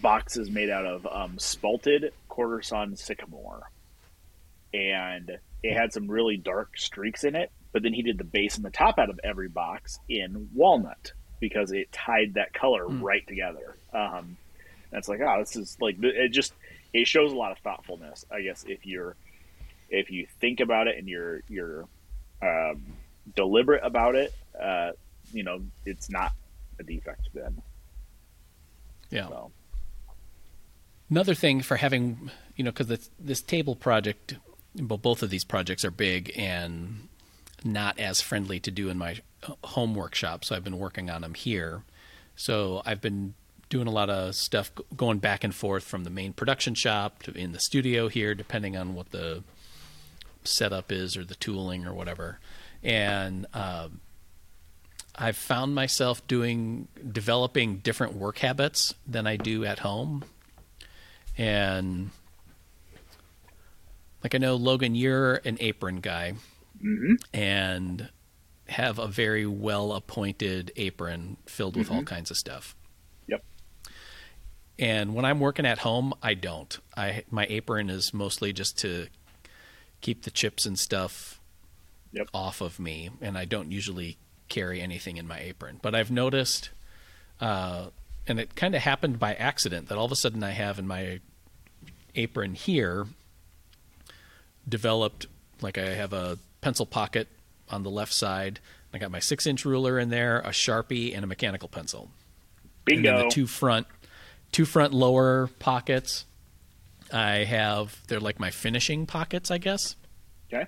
boxes 0.00 0.50
made 0.50 0.70
out 0.70 0.86
of 0.86 1.06
um, 1.06 1.36
spalted 1.36 2.10
quarter 2.28 2.62
sawn 2.62 2.96
sycamore, 2.96 3.70
and 4.72 5.30
it 5.62 5.74
had 5.76 5.92
some 5.92 6.10
really 6.10 6.36
dark 6.36 6.76
streaks 6.76 7.24
in 7.24 7.36
it. 7.36 7.50
But 7.72 7.82
then 7.82 7.92
he 7.92 8.02
did 8.02 8.18
the 8.18 8.24
base 8.24 8.56
and 8.56 8.64
the 8.64 8.70
top 8.70 8.98
out 8.98 9.10
of 9.10 9.20
every 9.22 9.48
box 9.48 9.98
in 10.08 10.48
walnut 10.54 11.12
because 11.44 11.72
it 11.72 11.92
tied 11.92 12.32
that 12.34 12.54
color 12.54 12.86
mm. 12.86 13.02
right 13.02 13.26
together. 13.26 13.76
Um, 13.92 14.38
that's 14.90 15.10
like, 15.10 15.20
oh, 15.20 15.40
this 15.40 15.56
is 15.56 15.76
like 15.78 16.02
it 16.02 16.30
just 16.30 16.54
it 16.94 17.06
shows 17.06 17.32
a 17.32 17.36
lot 17.36 17.52
of 17.52 17.58
thoughtfulness, 17.58 18.24
I 18.32 18.40
guess, 18.40 18.64
if 18.66 18.86
you're 18.86 19.14
if 19.90 20.10
you 20.10 20.26
think 20.40 20.60
about 20.60 20.88
it 20.88 20.96
and 20.96 21.06
you're 21.06 21.42
you're 21.46 21.86
um, 22.40 22.82
deliberate 23.36 23.84
about 23.84 24.14
it, 24.14 24.32
uh, 24.58 24.92
you 25.34 25.42
know, 25.42 25.60
it's 25.84 26.08
not 26.08 26.32
a 26.78 26.82
defect 26.82 27.28
then. 27.34 27.60
Yeah. 29.10 29.28
So. 29.28 29.52
Another 31.10 31.34
thing 31.34 31.60
for 31.60 31.76
having, 31.76 32.30
you 32.56 32.64
know, 32.64 32.70
because 32.70 32.86
this, 32.86 33.10
this 33.20 33.42
table 33.42 33.76
project, 33.76 34.36
well, 34.74 34.96
both 34.96 35.22
of 35.22 35.28
these 35.28 35.44
projects 35.44 35.84
are 35.84 35.90
big 35.90 36.32
and 36.36 37.08
not 37.64 37.98
as 37.98 38.20
friendly 38.20 38.60
to 38.60 38.70
do 38.70 38.88
in 38.88 38.98
my 38.98 39.16
home 39.64 39.94
workshop, 39.94 40.44
so 40.44 40.54
I've 40.54 40.64
been 40.64 40.78
working 40.78 41.10
on 41.10 41.22
them 41.22 41.34
here. 41.34 41.82
So 42.36 42.82
I've 42.84 43.00
been 43.00 43.34
doing 43.68 43.86
a 43.86 43.90
lot 43.90 44.10
of 44.10 44.34
stuff 44.34 44.70
going 44.96 45.18
back 45.18 45.42
and 45.42 45.54
forth 45.54 45.84
from 45.84 46.04
the 46.04 46.10
main 46.10 46.32
production 46.32 46.74
shop 46.74 47.22
to 47.24 47.32
in 47.32 47.52
the 47.52 47.58
studio 47.58 48.08
here, 48.08 48.34
depending 48.34 48.76
on 48.76 48.94
what 48.94 49.10
the 49.10 49.42
setup 50.44 50.92
is 50.92 51.16
or 51.16 51.24
the 51.24 51.34
tooling 51.34 51.86
or 51.86 51.94
whatever. 51.94 52.38
And 52.82 53.46
um, 53.54 54.00
I've 55.16 55.36
found 55.36 55.74
myself 55.74 56.26
doing 56.26 56.88
developing 57.10 57.78
different 57.78 58.14
work 58.14 58.38
habits 58.38 58.94
than 59.06 59.26
I 59.26 59.36
do 59.36 59.64
at 59.64 59.80
home. 59.80 60.24
And 61.38 62.10
like 64.22 64.34
I 64.34 64.38
know 64.38 64.56
Logan, 64.56 64.94
you're 64.94 65.36
an 65.44 65.56
apron 65.60 66.00
guy, 66.00 66.34
mm-hmm. 66.84 67.14
and 67.32 68.08
have 68.68 68.98
a 68.98 69.06
very 69.06 69.46
well 69.46 69.92
appointed 69.92 70.72
apron 70.76 71.36
filled 71.46 71.76
with 71.76 71.86
mm-hmm. 71.86 71.96
all 71.96 72.02
kinds 72.02 72.30
of 72.30 72.36
stuff. 72.36 72.74
Yep. 73.26 73.44
And 74.78 75.14
when 75.14 75.24
I'm 75.24 75.40
working 75.40 75.66
at 75.66 75.78
home, 75.78 76.14
I 76.22 76.34
don't. 76.34 76.78
I 76.96 77.24
my 77.30 77.46
apron 77.48 77.90
is 77.90 78.12
mostly 78.14 78.52
just 78.52 78.78
to 78.80 79.06
keep 80.00 80.22
the 80.22 80.30
chips 80.30 80.66
and 80.66 80.78
stuff 80.78 81.40
yep. 82.12 82.28
off 82.32 82.60
of 82.60 82.78
me, 82.78 83.10
and 83.20 83.36
I 83.36 83.44
don't 83.44 83.70
usually 83.70 84.18
carry 84.48 84.80
anything 84.80 85.16
in 85.16 85.26
my 85.26 85.40
apron. 85.40 85.80
But 85.82 85.94
I've 85.94 86.10
noticed, 86.10 86.70
uh, 87.40 87.86
and 88.26 88.38
it 88.38 88.54
kind 88.54 88.74
of 88.74 88.82
happened 88.82 89.18
by 89.18 89.34
accident, 89.34 89.88
that 89.88 89.98
all 89.98 90.04
of 90.04 90.12
a 90.12 90.16
sudden 90.16 90.42
I 90.42 90.50
have 90.50 90.78
in 90.78 90.86
my 90.86 91.20
apron 92.14 92.54
here 92.54 93.06
developed 94.68 95.26
like 95.60 95.78
I 95.78 95.94
have 95.94 96.12
a 96.12 96.38
pencil 96.64 96.86
pocket 96.86 97.28
on 97.68 97.82
the 97.82 97.90
left 97.90 98.12
side. 98.14 98.58
I 98.94 98.98
got 98.98 99.10
my 99.10 99.18
six 99.18 99.46
inch 99.46 99.66
ruler 99.66 99.98
in 99.98 100.08
there, 100.08 100.40
a 100.40 100.48
sharpie, 100.48 101.14
and 101.14 101.22
a 101.22 101.26
mechanical 101.26 101.68
pencil. 101.68 102.08
Bingo. 102.86 103.10
And 103.10 103.18
then 103.18 103.24
the 103.26 103.30
two 103.30 103.46
front, 103.46 103.86
two 104.50 104.64
front 104.64 104.94
lower 104.94 105.50
pockets. 105.58 106.24
I 107.12 107.44
have 107.44 108.00
they're 108.08 108.18
like 108.18 108.40
my 108.40 108.50
finishing 108.50 109.04
pockets, 109.04 109.50
I 109.50 109.58
guess. 109.58 109.94
Okay. 110.50 110.66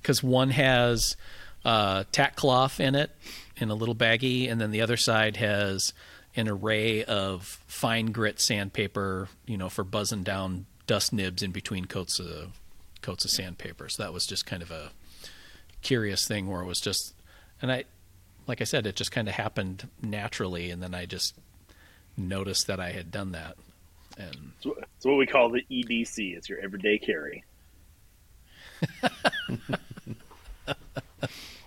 Because 0.00 0.22
one 0.22 0.50
has 0.50 1.16
uh, 1.64 2.04
tack 2.12 2.36
cloth 2.36 2.78
in 2.78 2.94
it 2.94 3.10
in 3.56 3.68
a 3.68 3.74
little 3.74 3.96
baggie, 3.96 4.48
and 4.48 4.60
then 4.60 4.70
the 4.70 4.80
other 4.80 4.96
side 4.96 5.38
has 5.38 5.92
an 6.36 6.48
array 6.48 7.02
of 7.02 7.60
fine 7.66 8.12
grit 8.12 8.40
sandpaper, 8.40 9.28
you 9.44 9.56
know, 9.56 9.68
for 9.68 9.82
buzzing 9.82 10.22
down 10.22 10.66
dust 10.86 11.12
nibs 11.12 11.42
in 11.42 11.50
between 11.50 11.86
coats 11.86 12.20
of 12.20 12.60
coats 13.00 13.24
of 13.24 13.32
sandpaper. 13.32 13.88
So 13.88 14.04
that 14.04 14.12
was 14.12 14.24
just 14.24 14.46
kind 14.46 14.62
of 14.62 14.70
a 14.70 14.92
curious 15.82 16.26
thing 16.26 16.48
where 16.48 16.62
it 16.62 16.66
was 16.66 16.80
just, 16.80 17.14
and 17.60 17.70
I, 17.70 17.84
like 18.46 18.60
I 18.60 18.64
said, 18.64 18.86
it 18.86 18.96
just 18.96 19.12
kind 19.12 19.28
of 19.28 19.34
happened 19.34 19.88
naturally, 20.00 20.70
and 20.70 20.82
then 20.82 20.94
I 20.94 21.06
just 21.06 21.34
noticed 22.16 22.66
that 22.66 22.80
I 22.80 22.90
had 22.90 23.10
done 23.10 23.32
that. 23.32 23.56
And 24.16 24.52
it's 24.64 25.06
what 25.06 25.16
we 25.16 25.26
call 25.26 25.50
the 25.50 25.64
EDC. 25.70 26.36
It's 26.36 26.48
your 26.48 26.58
everyday 26.60 26.98
carry. 26.98 27.44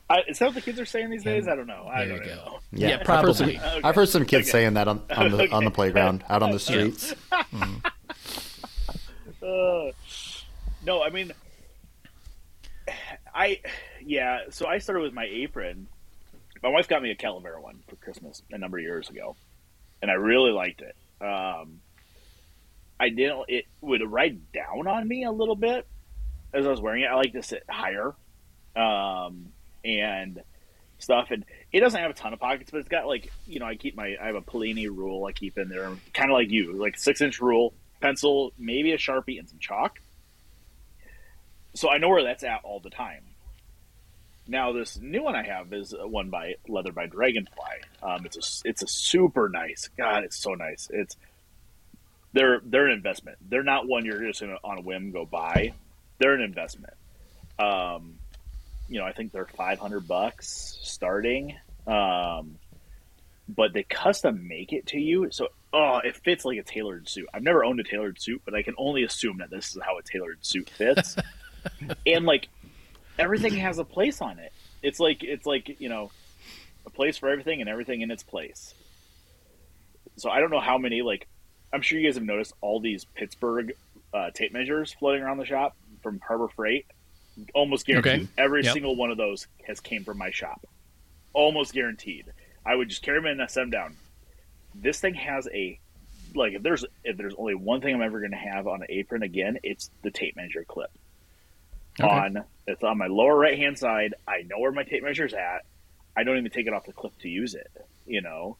I, 0.08 0.19
is 0.28 0.38
that 0.38 0.45
what 0.45 0.56
the 0.56 0.62
kids 0.62 0.80
are 0.80 0.86
saying 0.86 1.10
these 1.10 1.23
days? 1.23 1.47
I 1.47 1.56
don't 1.56 1.65
know. 1.65 1.89
I 1.91 2.06
there 2.06 2.17
don't 2.17 2.28
you 2.28 2.36
know. 2.36 2.43
go. 2.45 2.60
Yeah, 2.71 2.89
yeah 2.89 3.04
probably. 3.04 3.17
I've 3.17 3.25
heard, 3.25 3.36
some, 3.36 3.49
okay. 3.49 3.82
I've 3.84 3.95
heard 3.95 4.10
some, 4.10 4.25
kids 4.25 4.43
okay. 4.43 4.51
saying 4.51 4.73
that 4.75 4.88
on, 4.88 5.01
on 5.10 5.32
the 5.32 5.43
okay. 5.43 5.51
on 5.51 5.65
the 5.65 5.71
playground, 5.71 6.23
out 6.30 6.43
on 6.43 6.51
the 6.51 6.60
streets. 6.60 7.15
mm. 7.32 7.86
uh, 9.41 9.91
no, 10.86 11.01
I 11.01 11.10
mean, 11.10 11.34
I 13.34 13.60
yeah. 14.05 14.39
So 14.49 14.67
I 14.67 14.77
started 14.77 15.01
with 15.01 15.13
my 15.13 15.25
apron. 15.29 15.87
My 16.63 16.69
wife 16.69 16.87
got 16.87 17.01
me 17.01 17.11
a 17.11 17.15
Calavera 17.15 17.61
one 17.61 17.79
for 17.87 17.95
Christmas 17.97 18.41
a 18.51 18.57
number 18.57 18.77
of 18.77 18.83
years 18.83 19.09
ago, 19.09 19.35
and 20.01 20.09
I 20.09 20.15
really 20.15 20.51
liked 20.51 20.81
it. 20.81 20.95
Um, 21.21 21.81
I 22.99 23.09
didn't. 23.09 23.45
It 23.47 23.65
would 23.81 24.01
ride 24.09 24.51
down 24.51 24.87
on 24.87 25.07
me 25.07 25.25
a 25.25 25.31
little 25.31 25.55
bit 25.55 25.85
as 26.53 26.65
I 26.65 26.69
was 26.69 26.81
wearing 26.81 27.03
it. 27.03 27.07
I 27.07 27.15
like 27.15 27.33
to 27.33 27.43
sit 27.43 27.63
higher, 27.69 28.13
um, 28.75 29.47
and 29.83 30.41
stuff. 30.97 31.27
And 31.31 31.45
it 31.71 31.81
doesn't 31.81 31.99
have 31.99 32.11
a 32.11 32.15
ton 32.15 32.33
of 32.33 32.39
pockets, 32.39 32.71
but 32.71 32.79
it's 32.79 32.89
got 32.89 33.07
like 33.07 33.31
you 33.45 33.59
know 33.59 33.65
I 33.65 33.75
keep 33.75 33.95
my 33.95 34.15
I 34.21 34.27
have 34.27 34.35
a 34.35 34.41
Polini 34.41 34.87
rule 34.87 35.25
I 35.25 35.33
keep 35.33 35.57
in 35.57 35.69
there, 35.69 35.91
kind 36.13 36.31
of 36.31 36.35
like 36.35 36.49
you, 36.49 36.73
like 36.73 36.97
six 36.97 37.21
inch 37.21 37.41
rule, 37.41 37.73
pencil, 38.01 38.53
maybe 38.57 38.93
a 38.93 38.97
sharpie, 38.97 39.39
and 39.39 39.49
some 39.49 39.59
chalk 39.59 39.99
so 41.75 41.89
I 41.89 41.97
know 41.97 42.09
where 42.09 42.23
that's 42.23 42.43
at 42.43 42.61
all 42.63 42.79
the 42.79 42.89
time. 42.89 43.23
Now 44.47 44.73
this 44.73 44.99
new 44.99 45.23
one 45.23 45.36
I 45.36 45.43
have 45.43 45.73
is 45.73 45.93
one 45.97 46.29
by 46.29 46.55
Leather 46.67 46.91
by 46.91 47.08
Dragonfly. 47.08 47.81
Um, 48.03 48.25
it's 48.25 48.38
a 48.38 48.69
it's 48.69 48.84
a 48.84 48.88
super 48.88 49.49
nice. 49.49 49.89
God, 49.97 50.23
it's 50.23 50.38
so 50.38 50.53
nice. 50.53 50.89
It's 50.93 51.17
they're 52.34 52.62
they're 52.63 52.88
an 52.88 52.93
investment. 52.93 53.38
They're 53.49 53.63
not 53.63 53.88
one 53.88 54.05
you're 54.05 54.23
just 54.23 54.41
gonna 54.41 54.58
on 54.63 54.77
a 54.77 54.81
whim 54.81 55.12
go 55.12 55.25
buy. 55.25 55.73
They're 56.19 56.36
an 56.36 56.41
investment. 56.41 56.93
Um, 57.58 58.19
you 58.88 58.99
know, 58.99 59.05
I 59.05 59.13
think 59.13 59.31
they're 59.31 59.47
five 59.47 59.79
hundred 59.79 60.08
bucks 60.08 60.77
starting. 60.84 61.55
Um, 61.88 62.58
but 63.47 63.73
they 63.73 63.84
custom 63.84 64.47
make 64.47 64.73
it 64.73 64.88
to 64.88 64.99
you, 64.99 65.27
so 65.31 65.49
oh, 65.71 65.99
it 66.03 66.15
fits 66.15 66.45
like 66.45 66.58
a 66.58 66.63
tailored 66.63 67.08
suit. 67.08 67.27
I've 67.34 67.43
never 67.43 67.63
owned 67.63 67.79
a 67.79 67.84
tailored 67.84 68.19
suit, 68.21 68.41
but 68.45 68.55
I 68.55 68.63
can 68.63 68.73
only 68.77 69.03
assume 69.03 69.38
that 69.38 69.49
this 69.49 69.75
is 69.75 69.81
how 69.84 69.97
a 69.97 70.03
tailored 70.03 70.43
suit 70.43 70.69
fits. 70.69 71.15
and 72.05 72.25
like 72.25 72.47
everything 73.17 73.54
has 73.56 73.78
a 73.78 73.84
place 73.84 74.21
on 74.21 74.39
it. 74.39 74.51
It's 74.82 74.99
like 74.99 75.23
it's 75.23 75.45
like 75.45 75.80
you 75.80 75.89
know 75.89 76.12
a 76.86 76.89
place 76.89 77.17
for 77.17 77.30
everything 77.30 77.62
and 77.62 77.69
everything 77.69 78.01
in 78.01 78.12
its 78.12 78.23
place. 78.23 78.73
So 80.17 80.30
I 80.30 80.39
don't 80.39 80.51
know 80.51 80.60
how 80.60 80.78
many 80.78 81.01
like 81.01 81.28
I'm 81.73 81.82
sure 81.82 81.99
you 81.99 82.08
guys 82.08 82.15
have 82.15 82.23
noticed 82.23 82.54
all 82.62 82.80
these 82.80 83.06
Pittsburgh 83.06 83.73
uh, 84.13 84.32
tape 84.32 84.54
measures 84.54 84.93
floating 84.93 85.21
around 85.21 85.38
the 85.38 85.45
shop 85.45 85.75
from 86.01 86.19
Harbor 86.19 86.47
Freight. 86.47 86.86
Almost 87.54 87.86
guaranteed, 87.86 88.13
okay. 88.13 88.28
every 88.38 88.63
yep. 88.63 88.71
single 88.71 88.95
one 88.95 89.12
of 89.12 89.17
those 89.17 89.47
has 89.67 89.82
came 89.82 90.06
from 90.06 90.17
my 90.17 90.32
shop. 90.32 90.65
Almost 91.34 91.73
guaranteed. 91.73 92.32
I 92.65 92.73
would 92.75 92.88
just 92.88 93.01
carry 93.01 93.17
them 93.17 93.25
in 93.25 93.41
and 93.41 93.51
set 93.51 93.62
them 93.62 93.71
down. 93.71 93.97
This 94.73 95.01
thing 95.01 95.15
has 95.15 95.47
a 95.54 95.80
like 96.34 96.54
if 96.54 96.63
there's 96.63 96.86
if 97.04 97.17
there's 97.17 97.36
only 97.38 97.56
one 97.56 97.82
thing 97.82 97.93
I'm 97.93 98.01
ever 98.01 98.19
going 98.19 98.32
to 98.32 98.38
have 98.38 98.67
on 98.67 98.82
an 98.82 98.88
apron 98.89 99.23
again, 99.23 99.58
it's 99.63 99.89
the 100.01 100.12
tape 100.12 100.38
measure 100.38 100.63
clip 100.63 100.91
okay. 101.99 102.10
on 102.10 102.43
it's 102.67 102.84
on 102.84 102.97
my 102.97 103.08
lower 103.08 103.38
right 103.38 103.58
hand 103.58 103.77
side. 103.77 104.15
I 104.27 104.41
know 104.43 104.60
where 104.60 104.71
my 104.71 104.84
tape 104.84 105.03
measure 105.03 105.25
is 105.25 105.34
at. 105.34 105.65
I 106.17 106.23
don't 106.23 106.38
even 106.38 106.51
take 106.51 106.67
it 106.67 106.73
off 106.73 106.86
the 106.86 106.93
clip 106.93 107.17
to 107.19 107.29
use 107.29 107.53
it. 107.53 107.69
You 108.05 108.21
know, 108.21 108.58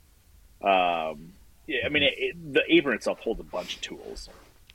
um, 0.62 1.34
yeah, 1.68 1.86
I 1.86 1.90
mean, 1.90 2.04
it, 2.04 2.14
it, 2.18 2.54
the 2.54 2.64
apron 2.70 2.96
itself 2.96 3.20
holds 3.20 3.40
a 3.40 3.44
bunch 3.44 3.76
of 3.76 3.82
tools, 3.82 4.30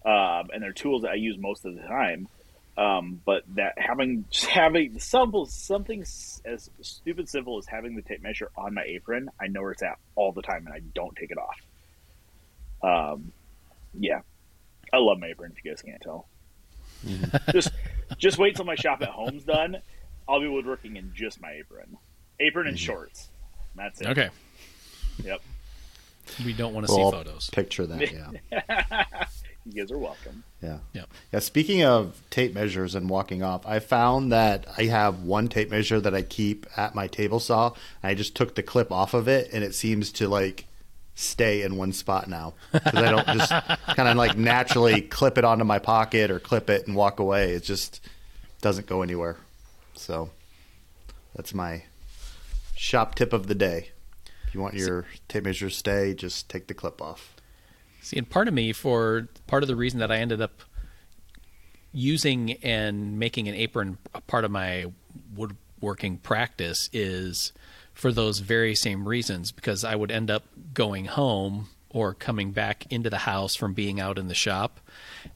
um, 0.05 0.51
and 0.53 0.63
they're 0.63 0.73
tools 0.73 1.03
that 1.03 1.11
I 1.11 1.15
use 1.15 1.37
most 1.39 1.65
of 1.65 1.75
the 1.75 1.83
time. 1.83 2.29
Um, 2.77 3.21
but 3.25 3.43
that 3.57 3.75
having 3.77 4.25
having 4.49 4.99
simple 5.01 5.45
something 5.47 6.03
as 6.03 6.71
stupid 6.81 7.29
simple 7.29 7.59
as 7.59 7.67
having 7.67 7.95
the 7.95 8.03
tape 8.03 8.23
measure 8.23 8.51
on 8.57 8.75
my 8.75 8.83
apron, 8.83 9.31
I 9.41 9.49
know 9.49 9.61
where 9.61 9.73
it's 9.73 9.83
at 9.83 9.99
all 10.15 10.33
the 10.33 10.43
time, 10.43 10.67
and 10.67 10.75
I 10.75 10.81
don't 10.95 11.15
take 11.17 11.31
it 11.31 11.39
off. 11.39 11.59
Um, 12.83 13.33
yeah, 13.99 14.21
I 14.93 14.99
love 14.99 15.19
my 15.19 15.29
apron. 15.29 15.53
If 15.57 15.65
you 15.65 15.71
guys 15.71 15.83
can't 15.83 16.01
tell, 16.01 16.27
mm-hmm. 17.07 17.51
just 17.51 17.71
just 18.19 18.39
wait 18.39 18.57
till 18.57 18.65
my 18.65 18.75
shop 18.75 19.03
at 19.03 19.09
home's 19.09 19.45
done. 19.45 19.79
I'll 20.29 20.41
be 20.41 20.49
woodworking 20.49 20.97
in 20.97 21.13
just 21.15 21.41
my 21.41 21.53
apron, 21.53 21.97
apron 22.39 22.67
and 22.67 22.77
mm-hmm. 22.77 22.85
shorts. 22.85 23.29
That's 23.75 24.01
it. 24.01 24.09
Okay. 24.09 24.31
Yep. 25.25 25.41
We 26.45 26.53
don't 26.53 26.75
want 26.75 26.87
to 26.87 26.95
well, 26.95 27.11
see 27.11 27.17
photos. 27.17 27.51
Picture 27.51 27.87
that. 27.87 28.13
Yeah. 28.51 29.05
you 29.67 29.73
guys 29.73 29.91
are 29.91 29.99
welcome. 29.99 30.45
Yeah. 30.63 30.79
Yeah. 30.93 31.05
Yeah. 31.33 31.41
Speaking 31.41 31.83
of 31.83 32.21
tape 32.31 32.55
measures 32.55 32.95
and 32.95 33.11
walking 33.11 33.43
off, 33.43 33.67
I 33.67 33.79
found 33.79 34.33
that 34.33 34.67
I 34.77 34.85
have 34.85 35.23
one 35.23 35.49
tape 35.49 35.71
measure 35.71 36.01
that 36.01 36.15
I 36.15 36.23
keep 36.23 36.67
at 36.77 36.95
my 36.95 37.07
table 37.09 37.41
saw. 37.41 37.73
And 38.03 38.11
I 38.11 38.15
just 38.15 38.35
took 38.35 38.55
the 38.55 38.63
clip 38.63 38.93
off 38.93 39.13
of 39.15 39.29
it, 39.29 39.51
and 39.53 39.65
it 39.65 39.75
seems 39.75 40.13
to 40.13 40.29
like 40.29 40.67
stay 41.21 41.63
in 41.63 41.77
one 41.77 41.93
spot 41.93 42.29
now 42.29 42.55
because 42.73 42.95
I 42.95 43.11
don't 43.11 43.27
just 43.27 43.51
kind 43.97 44.09
of 44.09 44.17
like 44.17 44.37
naturally 44.37 45.03
clip 45.03 45.39
it 45.39 45.45
onto 45.45 45.65
my 45.65 45.79
pocket 45.79 46.31
or 46.31 46.41
clip 46.41 46.71
it 46.71 46.87
and 46.87 46.97
walk 46.97 47.21
away. 47.21 47.53
It 47.53 47.63
just 47.63 48.01
doesn't 48.61 48.87
go 48.87 49.03
anywhere. 49.03 49.37
So 49.95 50.31
that's 51.35 51.55
my 51.55 51.85
shop 52.75 53.15
tip 53.15 53.33
of 53.33 53.47
the 53.47 53.55
day. 53.55 53.91
If 54.47 54.55
you 54.55 54.61
want 54.61 54.75
your 54.75 55.07
tape 55.29 55.45
measure 55.45 55.69
to 55.69 55.75
stay, 55.75 56.15
just 56.15 56.49
take 56.49 56.67
the 56.67 56.75
clip 56.75 57.01
off. 57.01 57.37
See, 58.01 58.17
and 58.17 58.29
part 58.29 58.49
of 58.49 58.55
me, 58.55 58.73
for 58.73 59.29
part 59.47 59.63
of 59.63 59.69
the 59.69 59.77
reason 59.77 60.01
that 60.01 60.11
I 60.11 60.17
ended 60.17 60.41
up 60.41 60.63
using 61.93 62.53
and 62.63 63.19
making 63.19 63.49
an 63.49 63.55
apron 63.55 63.99
a 64.15 64.21
part 64.23 64.45
of 64.45 64.51
my 64.51 64.87
woodworking 65.37 66.17
practice 66.19 66.89
is 66.93 67.53
for 68.01 68.13
those 68.13 68.39
very 68.39 68.75
same 68.75 69.07
reasons 69.07 69.53
because 69.53 69.85
I 69.85 69.95
would 69.95 70.11
end 70.11 70.31
up 70.31 70.45
going 70.73 71.05
home 71.05 71.69
or 71.91 72.15
coming 72.15 72.51
back 72.51 72.91
into 72.91 73.11
the 73.11 73.19
house 73.19 73.55
from 73.55 73.75
being 73.75 74.01
out 74.01 74.17
in 74.17 74.27
the 74.27 74.35
shop. 74.35 74.81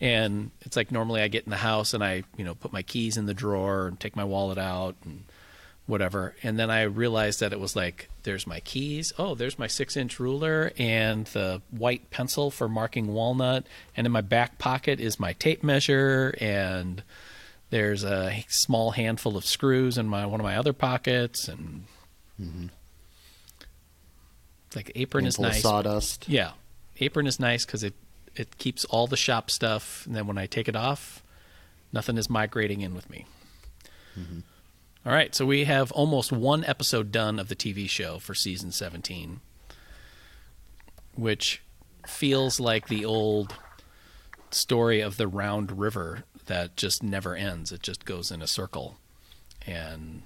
And 0.00 0.50
it's 0.62 0.74
like 0.74 0.90
normally 0.90 1.20
I 1.20 1.28
get 1.28 1.44
in 1.44 1.50
the 1.50 1.58
house 1.58 1.92
and 1.92 2.02
I, 2.02 2.22
you 2.38 2.44
know, 2.44 2.54
put 2.54 2.72
my 2.72 2.80
keys 2.80 3.18
in 3.18 3.26
the 3.26 3.34
drawer 3.34 3.86
and 3.86 4.00
take 4.00 4.16
my 4.16 4.24
wallet 4.24 4.56
out 4.56 4.96
and 5.04 5.24
whatever. 5.84 6.36
And 6.42 6.58
then 6.58 6.70
I 6.70 6.84
realized 6.84 7.40
that 7.40 7.52
it 7.52 7.60
was 7.60 7.76
like, 7.76 8.08
there's 8.22 8.46
my 8.46 8.60
keys. 8.60 9.12
Oh, 9.18 9.34
there's 9.34 9.58
my 9.58 9.66
six 9.66 9.94
inch 9.94 10.18
ruler 10.18 10.72
and 10.78 11.26
the 11.26 11.60
white 11.70 12.08
pencil 12.10 12.50
for 12.50 12.66
marking 12.66 13.08
walnut. 13.08 13.66
And 13.94 14.06
in 14.06 14.12
my 14.12 14.22
back 14.22 14.56
pocket 14.56 15.00
is 15.00 15.20
my 15.20 15.34
tape 15.34 15.62
measure. 15.62 16.34
And 16.40 17.02
there's 17.68 18.04
a 18.04 18.46
small 18.48 18.92
handful 18.92 19.36
of 19.36 19.44
screws 19.44 19.98
in 19.98 20.08
my 20.08 20.24
one 20.24 20.40
of 20.40 20.44
my 20.44 20.56
other 20.56 20.72
pockets. 20.72 21.46
And 21.46 21.84
mm-hmm. 22.40 22.66
like 24.74 24.92
apron 24.94 25.26
is 25.26 25.38
nice. 25.38 25.62
sawdust. 25.62 26.28
Yeah. 26.28 26.52
Apron 27.00 27.26
is 27.26 27.40
nice 27.40 27.64
because 27.64 27.82
it, 27.82 27.94
it 28.36 28.58
keeps 28.58 28.84
all 28.86 29.06
the 29.06 29.16
shop 29.16 29.50
stuff. 29.50 30.06
And 30.06 30.14
then 30.14 30.26
when 30.26 30.38
I 30.38 30.46
take 30.46 30.68
it 30.68 30.76
off, 30.76 31.22
nothing 31.92 32.16
is 32.16 32.30
migrating 32.30 32.80
in 32.80 32.94
with 32.94 33.10
me. 33.10 33.26
Mm-hmm. 34.18 34.40
All 35.06 35.12
right, 35.12 35.34
so 35.34 35.44
we 35.44 35.64
have 35.64 35.92
almost 35.92 36.32
one 36.32 36.64
episode 36.64 37.12
done 37.12 37.38
of 37.38 37.48
the 37.48 37.56
TV 37.56 37.88
show 37.88 38.18
for 38.18 38.34
season 38.34 38.72
17, 38.72 39.40
which 41.14 41.62
feels 42.06 42.58
like 42.58 42.88
the 42.88 43.04
old 43.04 43.54
story 44.50 45.00
of 45.00 45.18
the 45.18 45.28
round 45.28 45.78
river 45.78 46.24
that 46.46 46.76
just 46.76 47.02
never 47.02 47.36
ends. 47.36 47.70
It 47.70 47.82
just 47.82 48.06
goes 48.06 48.30
in 48.30 48.40
a 48.40 48.46
circle. 48.46 48.96
And 49.66 50.22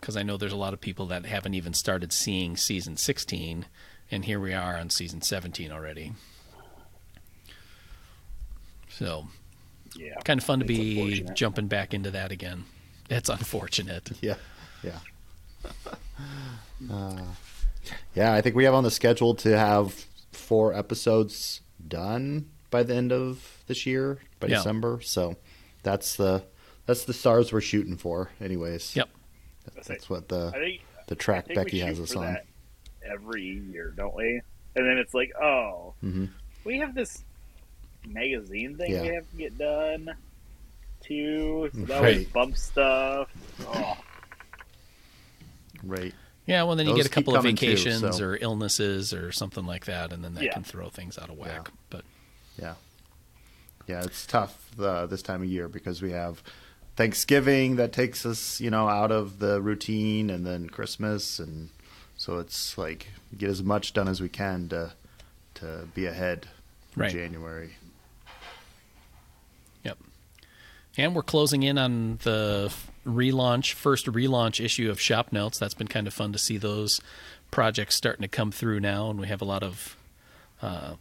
because 0.00 0.16
I 0.16 0.22
know 0.22 0.36
there's 0.36 0.52
a 0.52 0.56
lot 0.56 0.72
of 0.72 0.80
people 0.80 1.06
that 1.06 1.26
haven't 1.26 1.54
even 1.54 1.74
started 1.74 2.12
seeing 2.12 2.56
season 2.56 2.96
16, 2.96 3.66
and 4.10 4.24
here 4.24 4.40
we 4.40 4.54
are 4.54 4.76
on 4.76 4.90
season 4.90 5.20
17 5.20 5.70
already. 5.70 6.12
So, 8.88 9.28
yeah, 9.94 10.14
kind 10.24 10.38
of 10.40 10.44
fun 10.44 10.60
to 10.60 10.64
be 10.64 11.24
jumping 11.34 11.68
back 11.68 11.94
into 11.94 12.10
that 12.10 12.32
again. 12.32 12.64
It's 13.08 13.28
unfortunate. 13.28 14.10
Yeah, 14.20 14.36
yeah. 14.82 14.98
Uh, 16.90 17.22
yeah, 18.14 18.32
I 18.32 18.40
think 18.40 18.56
we 18.56 18.64
have 18.64 18.72
on 18.72 18.84
the 18.84 18.90
schedule 18.90 19.34
to 19.36 19.56
have 19.56 20.06
four 20.32 20.72
episodes 20.72 21.60
done 21.86 22.48
by 22.70 22.82
the 22.82 22.94
end 22.94 23.12
of 23.12 23.62
this 23.66 23.84
year, 23.84 24.18
by 24.38 24.48
yeah. 24.48 24.56
December. 24.56 25.00
So 25.02 25.36
that's 25.82 26.16
the 26.16 26.44
that's 26.86 27.04
the 27.04 27.12
stars 27.12 27.52
we're 27.52 27.60
shooting 27.60 27.96
for, 27.96 28.30
anyways. 28.40 28.96
Yep. 28.96 29.10
That's 29.86 30.10
what 30.10 30.28
the 30.28 30.50
think, 30.52 30.82
the 31.06 31.14
track 31.14 31.46
Becky 31.54 31.80
has 31.80 32.00
us 32.00 32.14
on. 32.14 32.38
Every 33.04 33.42
year, 33.42 33.92
don't 33.96 34.14
we? 34.14 34.40
And 34.76 34.86
then 34.86 34.98
it's 34.98 35.14
like, 35.14 35.32
oh, 35.40 35.94
mm-hmm. 36.02 36.26
we 36.64 36.78
have 36.78 36.94
this 36.94 37.24
magazine 38.06 38.76
thing 38.76 38.92
yeah. 38.92 39.02
we 39.02 39.08
have 39.08 39.30
to 39.30 39.36
get 39.36 39.58
done 39.58 40.14
too. 41.02 41.70
So 41.72 41.80
that 41.80 42.02
right. 42.02 42.16
was 42.18 42.26
bump 42.26 42.56
stuff. 42.56 43.28
Oh. 43.66 43.96
Right. 45.82 46.14
Yeah, 46.46 46.64
well, 46.64 46.76
then 46.76 46.88
you 46.88 46.96
get 46.96 47.06
a 47.06 47.10
couple 47.10 47.36
of 47.36 47.44
vacations 47.44 48.00
too, 48.00 48.12
so. 48.12 48.24
or 48.24 48.38
illnesses 48.40 49.12
or 49.12 49.30
something 49.30 49.66
like 49.66 49.84
that, 49.84 50.12
and 50.12 50.24
then 50.24 50.34
that 50.34 50.44
yeah. 50.44 50.52
can 50.52 50.64
throw 50.64 50.88
things 50.88 51.16
out 51.18 51.30
of 51.30 51.38
whack. 51.38 51.68
Yeah. 51.68 51.72
But 51.90 52.04
yeah, 52.60 52.74
yeah, 53.86 54.02
it's 54.02 54.26
tough 54.26 54.78
uh, 54.80 55.06
this 55.06 55.22
time 55.22 55.42
of 55.42 55.48
year 55.48 55.68
because 55.68 56.02
we 56.02 56.10
have 56.10 56.42
Thanksgiving 57.00 57.76
that 57.76 57.94
takes 57.94 58.26
us, 58.26 58.60
you 58.60 58.68
know, 58.68 58.86
out 58.86 59.10
of 59.10 59.38
the 59.38 59.62
routine, 59.62 60.28
and 60.28 60.46
then 60.46 60.68
Christmas, 60.68 61.38
and 61.38 61.70
so 62.18 62.36
it's 62.36 62.76
like 62.76 63.06
get 63.38 63.48
as 63.48 63.62
much 63.62 63.94
done 63.94 64.06
as 64.06 64.20
we 64.20 64.28
can 64.28 64.68
to 64.68 64.92
to 65.54 65.88
be 65.94 66.04
ahead 66.04 66.46
for 66.90 67.00
right. 67.00 67.10
January. 67.10 67.70
Yep, 69.82 69.96
and 70.98 71.14
we're 71.14 71.22
closing 71.22 71.62
in 71.62 71.78
on 71.78 72.18
the 72.22 72.70
relaunch, 73.06 73.72
first 73.72 74.04
relaunch 74.04 74.62
issue 74.62 74.90
of 74.90 75.00
Shop 75.00 75.32
Notes. 75.32 75.58
That's 75.58 75.72
been 75.72 75.88
kind 75.88 76.06
of 76.06 76.12
fun 76.12 76.34
to 76.34 76.38
see 76.38 76.58
those 76.58 77.00
projects 77.50 77.94
starting 77.94 78.24
to 78.24 78.28
come 78.28 78.52
through 78.52 78.80
now, 78.80 79.08
and 79.08 79.18
we 79.18 79.26
have 79.26 79.40
a 79.40 79.46
lot 79.46 79.62
of, 79.62 79.96
uh, 80.60 80.96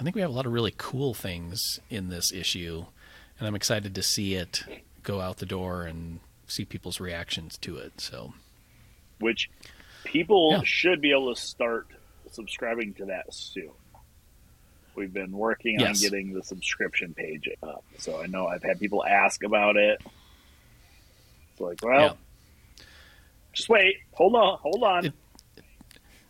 I 0.00 0.02
think 0.02 0.16
we 0.16 0.20
have 0.20 0.30
a 0.30 0.34
lot 0.34 0.46
of 0.46 0.52
really 0.52 0.74
cool 0.76 1.14
things 1.14 1.78
in 1.90 2.08
this 2.08 2.32
issue, 2.32 2.86
and 3.38 3.46
I'm 3.46 3.54
excited 3.54 3.94
to 3.94 4.02
see 4.02 4.34
it 4.34 4.64
go 5.04 5.20
out 5.20 5.36
the 5.36 5.46
door 5.46 5.82
and 5.82 6.20
see 6.46 6.64
people's 6.64 6.98
reactions 6.98 7.56
to 7.58 7.76
it. 7.76 8.00
So, 8.00 8.34
which 9.20 9.50
people 10.04 10.52
yeah. 10.52 10.62
should 10.64 11.00
be 11.00 11.12
able 11.12 11.34
to 11.34 11.40
start 11.40 11.86
subscribing 12.32 12.94
to 12.94 13.06
that 13.06 13.32
soon. 13.32 13.70
We've 14.94 15.12
been 15.12 15.32
working 15.32 15.80
yes. 15.80 15.88
on 15.88 16.10
getting 16.10 16.32
the 16.32 16.42
subscription 16.42 17.14
page 17.14 17.48
up. 17.62 17.84
So 17.98 18.20
I 18.20 18.26
know 18.26 18.46
I've 18.46 18.62
had 18.62 18.78
people 18.78 19.04
ask 19.04 19.42
about 19.42 19.76
it. 19.76 20.00
It's 21.52 21.60
like, 21.60 21.80
well, 21.82 22.18
yeah. 22.78 22.84
just 23.52 23.68
wait. 23.68 23.96
Hold 24.12 24.36
on. 24.36 24.58
Hold 24.58 24.82
on. 24.84 25.06
It, 25.06 25.12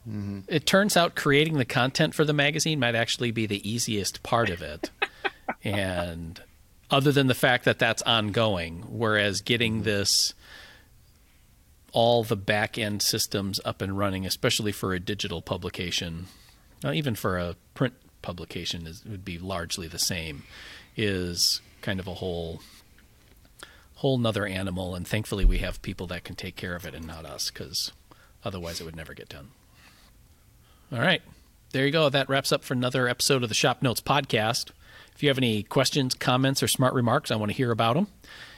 mm-hmm. 0.09 0.41
it 0.49 0.65
turns 0.65 0.97
out 0.97 1.15
creating 1.15 1.59
the 1.59 1.65
content 1.67 2.15
for 2.15 2.25
the 2.25 2.33
magazine 2.33 2.81
might 2.81 2.95
actually 2.95 3.33
be 3.33 3.45
the 3.45 3.69
easiest 3.69 4.23
part 4.23 4.49
of 4.49 4.63
it. 4.63 4.91
and 5.65 6.41
other 6.95 7.11
than 7.11 7.27
the 7.27 7.35
fact 7.35 7.65
that 7.65 7.81
that's 7.81 8.03
ongoing, 8.03 8.85
whereas 8.89 9.41
getting 9.41 9.75
mm-hmm. 9.75 9.83
this 9.83 10.33
all 11.91 12.23
the 12.23 12.37
back 12.37 12.79
end 12.79 13.03
systems 13.03 13.61
up 13.65 13.83
and 13.83 13.99
running, 13.99 14.25
especially 14.25 14.71
for 14.71 14.95
a 14.95 15.01
digital 15.01 15.43
publication, 15.43 16.27
not 16.85 16.95
even 16.95 17.17
for 17.17 17.37
a 17.37 17.57
print 17.75 17.95
publication 18.23 18.87
is 18.87 19.05
would 19.05 19.25
be 19.25 19.39
largely 19.39 19.89
the 19.89 19.99
same, 19.99 20.45
is 20.97 21.61
kind 21.83 21.99
of 21.99 22.07
a 22.07 22.15
whole 22.15 22.61
whole 23.97 24.17
nother 24.17 24.47
animal. 24.47 24.95
And 24.95 25.07
thankfully, 25.07 25.45
we 25.45 25.59
have 25.59 25.83
people 25.83 26.07
that 26.07 26.23
can 26.23 26.37
take 26.37 26.55
care 26.55 26.77
of 26.77 26.87
it 26.87 26.95
and 26.95 27.07
not 27.07 27.27
us, 27.27 27.51
because 27.51 27.91
otherwise 28.45 28.81
it 28.81 28.85
would 28.85 28.97
never 28.97 29.15
get 29.15 29.29
done. 29.29 29.49
All 30.93 31.01
right, 31.01 31.23
there 31.73 31.87
you 31.87 31.93
go. 31.93 32.09
That 32.09 32.29
wraps 32.29 32.53
up 32.53 32.63
for 32.63 32.75
another 32.75 33.09
episode 33.09 33.43
of 33.43 33.49
the 33.49 33.55
Shop 33.55 33.83
Notes 33.83 34.01
podcast. 34.01 34.71
If 35.15 35.23
you 35.23 35.29
have 35.29 35.39
any 35.39 35.63
questions, 35.63 36.15
comments, 36.15 36.63
or 36.63 36.69
smart 36.69 36.95
remarks, 36.95 37.31
I 37.31 37.37
want 37.37 37.51
to 37.51 37.57
hear 37.57 37.71
about 37.71 37.95
them. 37.95 38.09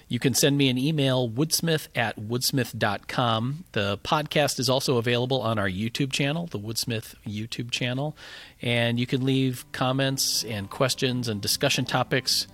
You 0.08 0.20
can 0.20 0.34
send 0.34 0.56
me 0.56 0.68
an 0.68 0.78
email, 0.78 1.28
woodsmith 1.28 1.88
at 1.96 2.16
woodsmith.com. 2.16 3.64
The 3.72 3.98
podcast 3.98 4.60
is 4.60 4.70
also 4.70 4.98
available 4.98 5.42
on 5.42 5.58
our 5.58 5.68
YouTube 5.68 6.12
channel, 6.12 6.46
the 6.46 6.60
Woodsmith 6.60 7.16
YouTube 7.26 7.72
channel. 7.72 8.16
And 8.62 9.00
you 9.00 9.06
can 9.06 9.24
leave 9.24 9.64
comments 9.72 10.44
and 10.44 10.70
questions 10.70 11.26
and 11.26 11.40
discussion 11.40 11.84
topics 11.84 12.46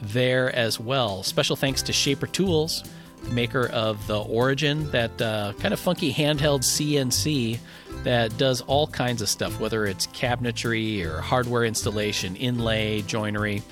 there 0.00 0.54
as 0.54 0.78
well. 0.78 1.24
Special 1.24 1.56
thanks 1.56 1.82
to 1.82 1.92
Shaper 1.92 2.28
Tools 2.28 2.84
maker 3.30 3.66
of 3.66 4.06
the 4.06 4.20
Origin, 4.20 4.90
that 4.90 5.20
uh, 5.20 5.52
kind 5.58 5.74
of 5.74 5.80
funky 5.80 6.12
handheld 6.12 6.60
CNC 6.62 7.58
that 8.04 8.36
does 8.38 8.60
all 8.62 8.86
kinds 8.86 9.20
of 9.22 9.28
stuff, 9.28 9.60
whether 9.60 9.86
it's 9.86 10.06
cabinetry 10.08 11.04
or 11.04 11.20
hardware 11.20 11.64
installation, 11.64 12.36
inlay, 12.36 13.02
joinery. 13.02 13.62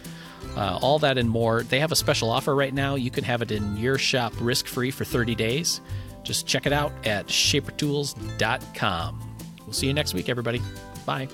Uh, 0.56 0.78
all 0.82 0.98
that 0.98 1.18
and 1.18 1.28
more. 1.28 1.62
They 1.62 1.78
have 1.80 1.92
a 1.92 1.96
special 1.96 2.30
offer 2.30 2.54
right 2.54 2.74
now. 2.74 2.96
You 2.96 3.10
can 3.10 3.24
have 3.24 3.42
it 3.42 3.52
in 3.52 3.76
your 3.76 3.98
shop 3.98 4.32
risk 4.40 4.66
free 4.66 4.90
for 4.90 5.04
30 5.04 5.34
days. 5.34 5.80
Just 6.24 6.46
check 6.46 6.66
it 6.66 6.72
out 6.72 6.92
at 7.06 7.28
shapertools.com. 7.28 9.34
We'll 9.64 9.72
see 9.72 9.86
you 9.86 9.94
next 9.94 10.14
week, 10.14 10.28
everybody. 10.28 10.60
Bye. 11.06 11.28